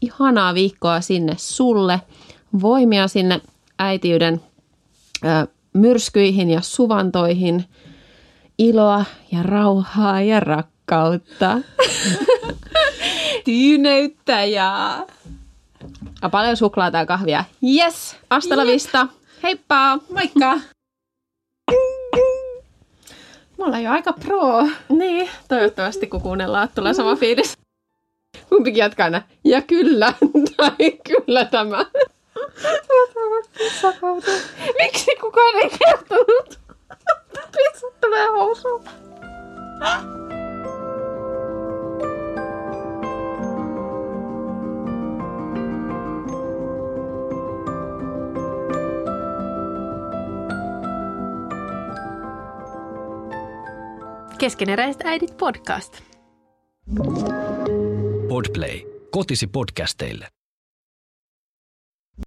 ihanaa 0.00 0.54
viikkoa 0.54 1.00
sinne 1.00 1.34
sulle, 1.36 2.00
voimia 2.60 3.08
sinne 3.08 3.40
äitiyden 3.78 4.40
ää, 5.24 5.46
myrskyihin 5.72 6.50
ja 6.50 6.60
suvantoihin, 6.60 7.64
iloa 8.58 9.04
ja 9.32 9.42
rauhaa 9.42 10.20
ja 10.20 10.40
rakkautta. 10.40 11.58
Tyyneyttä 13.44 14.44
ja... 14.44 14.98
ja 16.22 16.28
paljon 16.28 16.56
suklaata 16.56 16.98
ja 16.98 17.06
kahvia. 17.06 17.44
Yes, 17.64 18.16
hasta 18.30 18.56
la 18.56 18.66
vista. 18.66 19.06
Heippa! 19.42 19.98
Moikka! 20.14 20.60
Me 23.58 23.64
ollaan 23.64 23.82
jo 23.82 23.90
aika 23.90 24.12
pro. 24.12 24.66
Niin, 24.88 25.30
toivottavasti 25.48 26.06
kun 26.06 26.20
kuunnellaan, 26.20 26.68
tulee 26.74 26.94
sama 26.94 27.16
fiilis. 27.16 27.58
Kumpikin 28.48 28.80
jatkaa 28.80 29.04
aina. 29.04 29.22
Ja 29.44 29.62
kyllä, 29.62 30.14
tai 30.56 30.90
kyllä 30.90 31.44
tämä. 31.44 31.84
Miksi 34.82 35.10
kukaan 35.20 35.56
ei 35.56 35.70
kertonut? 35.78 36.58
Pitsat 37.56 38.00
tulee 38.00 38.26
housuun. 38.26 38.84
Keskeneräiset 54.38 55.02
äidit 55.04 55.36
podcast. 55.36 56.02
Podplay. 58.28 58.80
Kotisi 59.10 59.46
podcasteille. 59.46 60.28